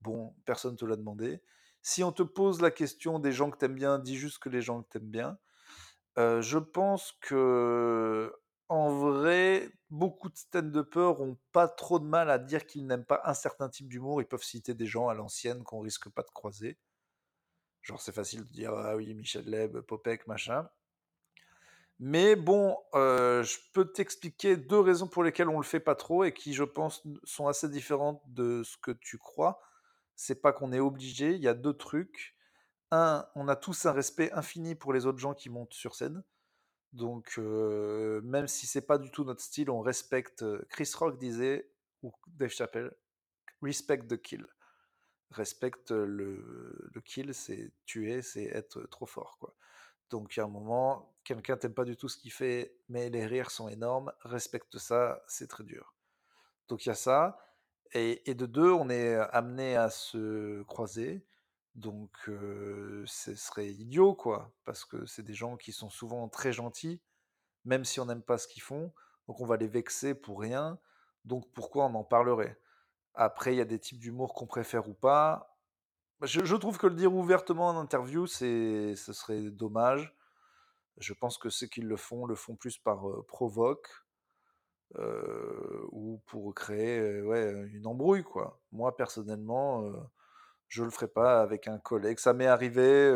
Bon, 0.00 0.34
personne 0.46 0.76
te 0.76 0.84
l'a 0.84 0.96
demandé. 0.96 1.42
Si 1.82 2.02
on 2.04 2.12
te 2.12 2.22
pose 2.22 2.60
la 2.60 2.70
question 2.70 3.18
des 3.18 3.32
gens 3.32 3.50
que 3.50 3.58
t'aimes 3.58 3.74
bien, 3.74 3.98
dis 3.98 4.16
juste 4.16 4.38
que 4.38 4.48
les 4.48 4.62
gens 4.62 4.82
que 4.82 4.88
t'aimes 4.88 5.10
bien. 5.10 5.38
Euh, 6.18 6.42
je 6.42 6.58
pense 6.58 7.12
que, 7.20 8.32
en 8.68 8.90
vrai, 8.98 9.70
beaucoup 9.90 10.28
de 10.28 10.36
stand-uppers 10.36 11.20
ont 11.20 11.38
pas 11.52 11.68
trop 11.68 11.98
de 11.98 12.06
mal 12.06 12.30
à 12.30 12.38
dire 12.38 12.66
qu'ils 12.66 12.86
n'aiment 12.86 13.04
pas 13.04 13.22
un 13.24 13.34
certain 13.34 13.68
type 13.68 13.88
d'humour. 13.88 14.22
Ils 14.22 14.26
peuvent 14.26 14.42
citer 14.42 14.74
des 14.74 14.86
gens 14.86 15.08
à 15.08 15.14
l'ancienne 15.14 15.62
qu'on 15.64 15.80
risque 15.80 16.08
pas 16.10 16.22
de 16.22 16.30
croiser. 16.30 16.78
Genre, 17.82 18.00
c'est 18.00 18.12
facile 18.14 18.44
de 18.46 18.52
dire 18.52 18.72
ah 18.74 18.96
oui, 18.96 19.14
Michel 19.14 19.44
Leb, 19.46 19.80
Popek, 19.80 20.26
machin. 20.26 20.68
Mais 22.00 22.36
bon, 22.36 22.76
euh, 22.94 23.42
je 23.44 23.58
peux 23.72 23.90
t'expliquer 23.92 24.56
deux 24.56 24.80
raisons 24.80 25.06
pour 25.08 25.22
lesquelles 25.22 25.48
on 25.48 25.58
le 25.58 25.64
fait 25.64 25.80
pas 25.80 25.94
trop 25.94 26.24
et 26.24 26.32
qui, 26.34 26.52
je 26.52 26.64
pense, 26.64 27.02
sont 27.24 27.46
assez 27.46 27.68
différentes 27.68 28.20
de 28.26 28.62
ce 28.64 28.76
que 28.76 28.90
tu 28.90 29.18
crois. 29.18 29.60
C'est 30.16 30.40
pas 30.42 30.52
qu'on 30.52 30.72
est 30.72 30.80
obligé, 30.80 31.34
il 31.34 31.40
y 31.42 31.48
a 31.48 31.54
deux 31.54 31.74
trucs. 31.74 32.36
Un, 32.90 33.26
on 33.34 33.48
a 33.48 33.56
tous 33.56 33.86
un 33.86 33.92
respect 33.92 34.32
infini 34.32 34.74
pour 34.74 34.92
les 34.92 35.06
autres 35.06 35.18
gens 35.18 35.34
qui 35.34 35.50
montent 35.50 35.74
sur 35.74 35.94
scène. 35.94 36.22
Donc, 36.92 37.34
euh, 37.38 38.20
même 38.22 38.48
si 38.48 38.66
c'est 38.66 38.86
pas 38.86 38.98
du 38.98 39.10
tout 39.10 39.24
notre 39.24 39.42
style, 39.42 39.70
on 39.70 39.80
respecte. 39.80 40.42
euh, 40.42 40.64
Chris 40.70 40.90
Rock 40.96 41.18
disait, 41.18 41.70
ou 42.02 42.12
Dave 42.28 42.50
Chappelle, 42.50 42.92
respect 43.62 43.98
the 44.08 44.20
kill. 44.20 44.46
Respecte 45.30 45.90
le, 45.90 46.90
le 46.94 47.00
kill, 47.00 47.34
c'est 47.34 47.72
tuer, 47.86 48.22
c'est 48.22 48.44
être 48.44 48.82
trop 48.90 49.06
fort, 49.06 49.38
quoi. 49.40 49.54
Donc, 50.10 50.36
il 50.36 50.40
y 50.40 50.42
a 50.42 50.44
un 50.44 50.48
moment, 50.48 51.14
quelqu'un 51.24 51.56
t'aime 51.56 51.74
pas 51.74 51.84
du 51.84 51.96
tout 51.96 52.08
ce 52.08 52.16
qu'il 52.16 52.32
fait, 52.32 52.76
mais 52.88 53.10
les 53.10 53.26
rires 53.26 53.50
sont 53.50 53.68
énormes, 53.68 54.12
respecte 54.20 54.78
ça, 54.78 55.22
c'est 55.26 55.48
très 55.48 55.64
dur. 55.64 55.94
Donc, 56.68 56.84
il 56.84 56.88
y 56.88 56.92
a 56.92 56.94
ça. 56.94 57.38
Et, 57.92 58.34
de 58.34 58.46
deux, 58.46 58.72
on 58.72 58.90
est 58.90 59.14
amené 59.32 59.76
à 59.76 59.88
se 59.88 60.62
croiser. 60.64 61.24
Donc, 61.74 62.10
ce 62.26 63.34
serait 63.34 63.68
idiot, 63.68 64.14
quoi, 64.14 64.52
parce 64.64 64.84
que 64.84 65.06
c'est 65.06 65.22
des 65.22 65.34
gens 65.34 65.56
qui 65.56 65.72
sont 65.72 65.90
souvent 65.90 66.28
très 66.28 66.52
gentils, 66.52 67.00
même 67.64 67.84
si 67.84 68.00
on 68.00 68.06
n'aime 68.06 68.22
pas 68.22 68.38
ce 68.38 68.48
qu'ils 68.48 68.62
font. 68.62 68.92
Donc, 69.28 69.40
on 69.40 69.46
va 69.46 69.56
les 69.56 69.68
vexer 69.68 70.14
pour 70.14 70.40
rien. 70.40 70.78
Donc, 71.24 71.50
pourquoi 71.52 71.86
on 71.86 71.94
en 71.94 72.04
parlerait? 72.04 72.60
Après, 73.14 73.54
il 73.54 73.58
y 73.58 73.62
a 73.62 73.64
des 73.64 73.78
types 73.78 73.98
d'humour 73.98 74.34
qu'on 74.34 74.46
préfère 74.46 74.88
ou 74.88 74.94
pas. 74.94 75.53
Je, 76.24 76.56
trouve 76.56 76.78
que 76.78 76.86
le 76.86 76.94
dire 76.94 77.14
ouvertement 77.14 77.68
en 77.68 77.76
interview, 77.76 78.26
ce 78.26 78.94
serait 78.96 79.50
dommage. 79.50 80.14
Je 80.98 81.12
pense 81.12 81.38
que 81.38 81.50
ceux 81.50 81.66
qui 81.66 81.80
le 81.80 81.96
font 81.96 82.26
le 82.26 82.34
font 82.34 82.56
plus 82.56 82.78
par 82.78 83.08
euh, 83.08 83.24
provoque 83.26 83.88
euh, 84.96 85.86
ou 85.90 86.22
pour 86.26 86.54
créer 86.54 87.00
euh, 87.00 87.22
ouais, 87.24 87.68
une 87.72 87.86
embrouille, 87.86 88.22
quoi. 88.22 88.60
Moi, 88.70 88.96
personnellement, 88.96 89.92
je 90.68 90.84
le 90.84 90.90
ferai 90.90 91.08
pas 91.08 91.42
avec 91.42 91.68
un 91.68 91.78
collègue. 91.78 92.18
Ça 92.18 92.32
m'est 92.32 92.46
arrivé, 92.46 93.10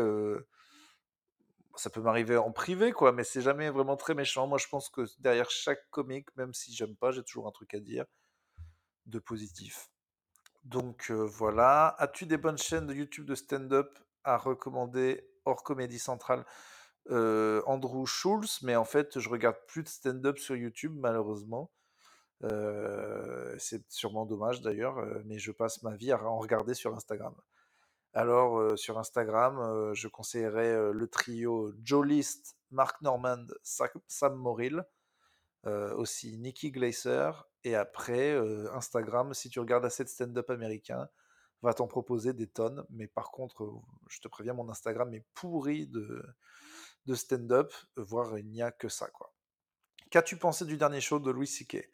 ça 1.75 1.89
peut 1.89 2.01
m'arriver 2.01 2.37
en 2.37 2.51
privé, 2.51 2.91
quoi, 2.91 3.11
mais 3.13 3.23
c'est 3.23 3.41
jamais 3.41 3.69
vraiment 3.69 3.97
très 3.97 4.13
méchant. 4.13 4.47
Moi, 4.47 4.57
je 4.57 4.67
pense 4.67 4.89
que 4.89 5.05
derrière 5.19 5.49
chaque 5.49 5.89
comique, 5.89 6.35
même 6.35 6.53
si 6.53 6.73
j'aime 6.73 6.95
pas, 6.95 7.11
j'ai 7.11 7.23
toujours 7.23 7.47
un 7.47 7.51
truc 7.51 7.73
à 7.73 7.79
dire 7.79 8.05
de 9.05 9.19
positif. 9.19 9.89
Donc 10.63 11.11
voilà. 11.11 11.95
As-tu 11.99 12.25
des 12.25 12.37
bonnes 12.37 12.57
chaînes 12.57 12.87
de 12.87 12.93
YouTube 12.93 13.25
de 13.25 13.35
stand-up 13.35 13.97
à 14.23 14.37
recommander 14.37 15.27
hors 15.45 15.63
comédie 15.63 15.99
centrale? 15.99 16.45
Andrew 17.09 18.05
Schulz, 18.05 18.59
mais 18.61 18.75
en 18.75 18.85
fait, 18.85 19.19
je 19.19 19.29
regarde 19.29 19.57
plus 19.67 19.83
de 19.83 19.89
stand-up 19.89 20.37
sur 20.37 20.55
YouTube, 20.55 20.95
malheureusement. 20.95 21.71
C'est 23.57 23.83
sûrement 23.89 24.25
dommage 24.25 24.61
d'ailleurs, 24.61 25.03
mais 25.25 25.39
je 25.39 25.51
passe 25.51 25.81
ma 25.81 25.95
vie 25.95 26.11
à 26.11 26.23
en 26.23 26.37
regarder 26.37 26.73
sur 26.73 26.95
Instagram. 26.95 27.33
Alors, 28.13 28.77
sur 28.77 28.99
Instagram, 28.99 29.93
je 29.93 30.07
conseillerais 30.07 30.91
le 30.93 31.07
trio 31.07 31.73
Joe 31.83 32.05
List, 32.05 32.57
Mark 32.71 33.01
Normand, 33.01 33.45
Sa- 33.63 33.91
Sam 34.07 34.35
Morrill, 34.35 34.83
euh, 35.65 35.93
aussi 35.95 36.37
Nikki 36.37 36.71
Glaser, 36.71 37.31
et 37.65 37.75
après, 37.75 38.31
euh, 38.31 38.73
Instagram, 38.73 39.33
si 39.33 39.49
tu 39.49 39.59
regardes 39.59 39.83
assez 39.83 40.05
de 40.05 40.09
stand-up 40.09 40.49
américain, 40.49 41.09
va 41.61 41.73
t'en 41.73 41.87
proposer 41.87 42.31
des 42.31 42.47
tonnes, 42.47 42.85
mais 42.89 43.07
par 43.07 43.31
contre, 43.31 43.65
euh, 43.65 43.81
je 44.07 44.21
te 44.21 44.29
préviens, 44.29 44.53
mon 44.53 44.69
Instagram 44.69 45.13
est 45.13 45.25
pourri 45.33 45.85
de, 45.85 46.23
de 47.07 47.15
stand-up, 47.15 47.73
voire 47.97 48.37
il 48.37 48.47
n'y 48.47 48.61
a 48.61 48.71
que 48.71 48.87
ça, 48.87 49.09
quoi. 49.09 49.33
Qu'as-tu 50.11 50.37
pensé 50.37 50.65
du 50.65 50.77
dernier 50.77 51.01
show 51.01 51.19
de 51.19 51.29
Louis 51.29 51.45
C.K. 51.45 51.89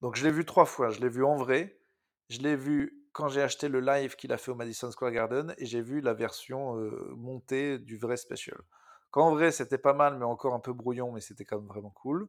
Donc 0.00 0.16
je 0.16 0.24
l'ai 0.24 0.32
vu 0.32 0.46
trois 0.46 0.64
fois, 0.64 0.88
je 0.88 1.00
l'ai 1.00 1.10
vu 1.10 1.24
en 1.24 1.36
vrai, 1.36 1.78
je 2.30 2.40
l'ai 2.40 2.56
vu 2.56 3.06
quand 3.12 3.28
j'ai 3.28 3.42
acheté 3.42 3.68
le 3.68 3.80
live 3.80 4.16
qu'il 4.16 4.32
a 4.32 4.38
fait 4.38 4.50
au 4.50 4.56
Madison 4.56 4.90
Square 4.90 5.12
Garden, 5.12 5.54
et 5.58 5.66
j'ai 5.66 5.82
vu 5.82 6.00
la 6.00 6.14
version 6.14 6.74
montée 7.16 7.78
du 7.78 7.98
vrai 7.98 8.16
special. 8.16 8.58
Qu'en 9.10 9.30
vrai, 9.30 9.52
c'était 9.52 9.78
pas 9.78 9.92
mal, 9.92 10.18
mais 10.18 10.24
encore 10.24 10.54
un 10.54 10.58
peu 10.58 10.72
brouillon, 10.72 11.12
mais 11.12 11.20
c'était 11.20 11.44
quand 11.44 11.58
même 11.58 11.68
vraiment 11.68 11.90
cool. 11.90 12.28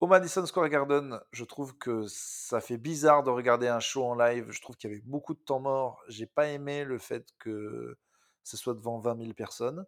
Au 0.00 0.06
Madison 0.06 0.44
Square 0.44 0.68
Garden, 0.68 1.20
je 1.30 1.44
trouve 1.44 1.78
que 1.78 2.04
ça 2.08 2.60
fait 2.60 2.76
bizarre 2.76 3.22
de 3.22 3.30
regarder 3.30 3.68
un 3.68 3.80
show 3.80 4.04
en 4.04 4.14
live. 4.14 4.50
Je 4.50 4.60
trouve 4.60 4.76
qu'il 4.76 4.90
y 4.90 4.92
avait 4.92 5.02
beaucoup 5.02 5.34
de 5.34 5.38
temps 5.38 5.60
mort. 5.60 6.02
J'ai 6.08 6.26
pas 6.26 6.48
aimé 6.48 6.84
le 6.84 6.98
fait 6.98 7.28
que 7.38 7.96
ce 8.42 8.56
soit 8.56 8.74
devant 8.74 8.98
20 8.98 9.18
000 9.22 9.32
personnes. 9.34 9.86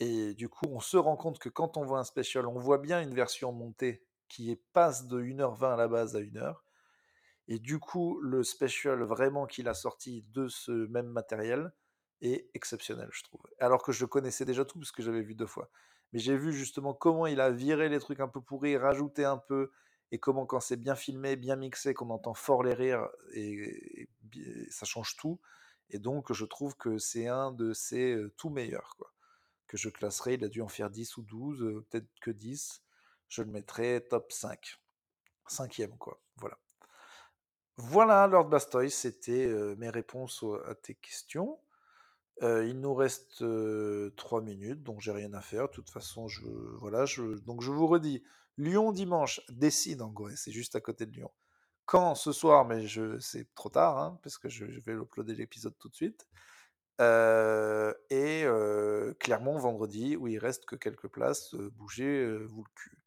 Et 0.00 0.34
du 0.34 0.48
coup, 0.48 0.66
on 0.70 0.80
se 0.80 0.96
rend 0.96 1.16
compte 1.16 1.38
que 1.38 1.48
quand 1.48 1.76
on 1.76 1.84
voit 1.84 1.98
un 1.98 2.04
special, 2.04 2.46
on 2.46 2.58
voit 2.58 2.78
bien 2.78 3.00
une 3.00 3.14
version 3.14 3.52
montée 3.52 4.04
qui 4.28 4.54
passe 4.72 5.06
de 5.06 5.20
1h20 5.20 5.74
à 5.74 5.76
la 5.76 5.88
base 5.88 6.14
à 6.14 6.20
1h. 6.20 6.54
Et 7.48 7.58
du 7.58 7.78
coup, 7.78 8.20
le 8.20 8.44
special 8.44 9.02
vraiment 9.02 9.46
qu'il 9.46 9.68
a 9.68 9.74
sorti 9.74 10.24
de 10.28 10.48
ce 10.48 10.72
même 10.88 11.08
matériel 11.08 11.72
est 12.20 12.48
exceptionnel, 12.54 13.08
je 13.10 13.22
trouve. 13.24 13.42
Alors 13.58 13.82
que 13.82 13.92
je 13.92 14.04
connaissais 14.04 14.44
déjà 14.44 14.64
tout, 14.64 14.78
parce 14.78 14.92
que 14.92 15.02
j'avais 15.02 15.22
vu 15.22 15.34
deux 15.34 15.46
fois. 15.46 15.70
Mais 16.12 16.18
j'ai 16.18 16.36
vu 16.36 16.52
justement 16.52 16.94
comment 16.94 17.26
il 17.26 17.40
a 17.40 17.50
viré 17.50 17.88
les 17.88 17.98
trucs 17.98 18.20
un 18.20 18.28
peu 18.28 18.40
pourris, 18.40 18.76
rajouté 18.76 19.24
un 19.24 19.38
peu, 19.38 19.72
et 20.10 20.18
comment 20.18 20.44
quand 20.46 20.60
c'est 20.60 20.76
bien 20.76 20.94
filmé, 20.94 21.36
bien 21.36 21.56
mixé, 21.56 21.94
qu'on 21.94 22.10
entend 22.10 22.34
fort 22.34 22.62
les 22.62 22.74
rires, 22.74 23.08
et, 23.32 24.08
ça 24.70 24.86
change 24.86 25.16
tout. 25.16 25.40
Et 25.90 25.98
donc, 25.98 26.32
je 26.32 26.44
trouve 26.44 26.76
que 26.76 26.98
c'est 26.98 27.28
un 27.28 27.52
de 27.52 27.72
ses 27.72 28.18
tout 28.36 28.50
meilleurs. 28.50 28.96
Que 29.66 29.76
je 29.76 29.88
classerai, 29.88 30.34
il 30.34 30.44
a 30.44 30.48
dû 30.48 30.60
en 30.60 30.68
faire 30.68 30.90
10 30.90 31.16
ou 31.16 31.22
12, 31.22 31.62
euh, 31.62 31.86
peut-être 31.88 32.08
que 32.20 32.30
10. 32.30 32.82
Je 33.28 33.42
le 33.42 33.50
mettrai 33.50 34.04
top 34.08 34.32
5. 34.32 34.78
Cinquième, 35.46 35.96
quoi. 35.96 36.20
Voilà. 36.36 36.58
Voilà, 37.78 38.26
Lord 38.26 38.48
Blastoise, 38.48 38.92
c'était 38.92 39.46
mes 39.78 39.88
réponses 39.88 40.44
à 40.66 40.74
tes 40.74 40.94
questions. 40.94 41.58
Il 42.40 42.80
nous 42.80 42.94
reste 42.94 43.42
euh, 43.42 44.12
trois 44.16 44.42
minutes, 44.42 44.82
donc 44.82 45.00
j'ai 45.00 45.12
rien 45.12 45.32
à 45.32 45.40
faire. 45.40 45.68
De 45.68 45.72
toute 45.72 45.90
façon, 45.90 46.26
je 46.26 46.42
voilà, 46.80 47.04
donc 47.44 47.62
je 47.62 47.70
vous 47.70 47.86
redis, 47.86 48.22
Lyon 48.56 48.90
dimanche, 48.90 49.40
décide 49.50 50.02
en 50.02 50.08
Gorée, 50.08 50.34
c'est 50.36 50.50
juste 50.50 50.74
à 50.74 50.80
côté 50.80 51.06
de 51.06 51.12
Lyon. 51.12 51.30
Quand 51.84 52.14
ce 52.14 52.32
soir, 52.32 52.64
mais 52.64 52.86
je 52.86 53.18
c'est 53.20 53.52
trop 53.54 53.68
tard, 53.68 53.98
hein, 53.98 54.18
parce 54.22 54.38
que 54.38 54.48
je, 54.48 54.70
je 54.70 54.80
vais 54.80 54.92
uploader 54.92 55.34
l'épisode 55.34 55.76
tout 55.78 55.88
de 55.88 55.94
suite. 55.94 56.26
Et 57.00 58.44
Clermont 59.18 59.58
vendredi, 59.58 60.16
où 60.16 60.28
il 60.28 60.38
reste 60.38 60.64
que 60.66 60.76
quelques 60.76 61.08
places, 61.08 61.54
euh, 61.54 61.70
bougez 61.76 62.24
euh, 62.24 62.46
vous 62.48 62.62
le 62.64 62.70
cul. 62.74 62.98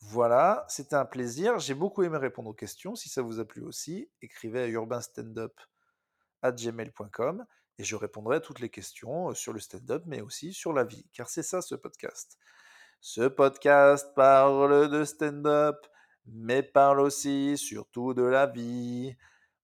Voilà, 0.00 0.64
c'était 0.68 0.96
un 0.96 1.04
plaisir. 1.04 1.58
J'ai 1.58 1.74
beaucoup 1.74 2.02
aimé 2.02 2.16
répondre 2.18 2.50
aux 2.50 2.54
questions. 2.54 2.96
Si 2.96 3.08
ça 3.08 3.22
vous 3.22 3.40
a 3.40 3.44
plu 3.44 3.62
aussi, 3.62 4.10
écrivez 4.20 4.62
à 4.62 4.66
urbanstandup@gmail.com 4.66 7.46
et 7.78 7.84
je 7.84 7.96
répondrai 7.96 8.36
à 8.36 8.40
toutes 8.40 8.60
les 8.60 8.70
questions 8.70 9.34
sur 9.34 9.52
le 9.52 9.60
stand-up, 9.60 10.04
mais 10.06 10.20
aussi 10.20 10.52
sur 10.52 10.72
la 10.72 10.84
vie, 10.84 11.06
car 11.12 11.28
c'est 11.28 11.42
ça 11.42 11.60
ce 11.62 11.74
podcast. 11.74 12.38
Ce 13.00 13.28
podcast 13.28 14.14
parle 14.14 14.88
de 14.90 15.04
stand-up, 15.04 15.76
mais 16.26 16.62
parle 16.62 17.00
aussi 17.00 17.58
surtout 17.58 18.14
de 18.14 18.22
la 18.22 18.46
vie. 18.46 19.16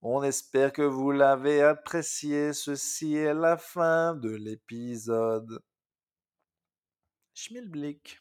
On 0.03 0.23
espère 0.23 0.73
que 0.73 0.83
vous 0.83 1.11
l'avez 1.11 1.63
apprécié. 1.63 2.53
Ceci 2.53 3.17
est 3.17 3.35
la 3.35 3.57
fin 3.57 4.15
de 4.15 4.31
l'épisode. 4.31 5.63
Schmilblick. 7.35 8.21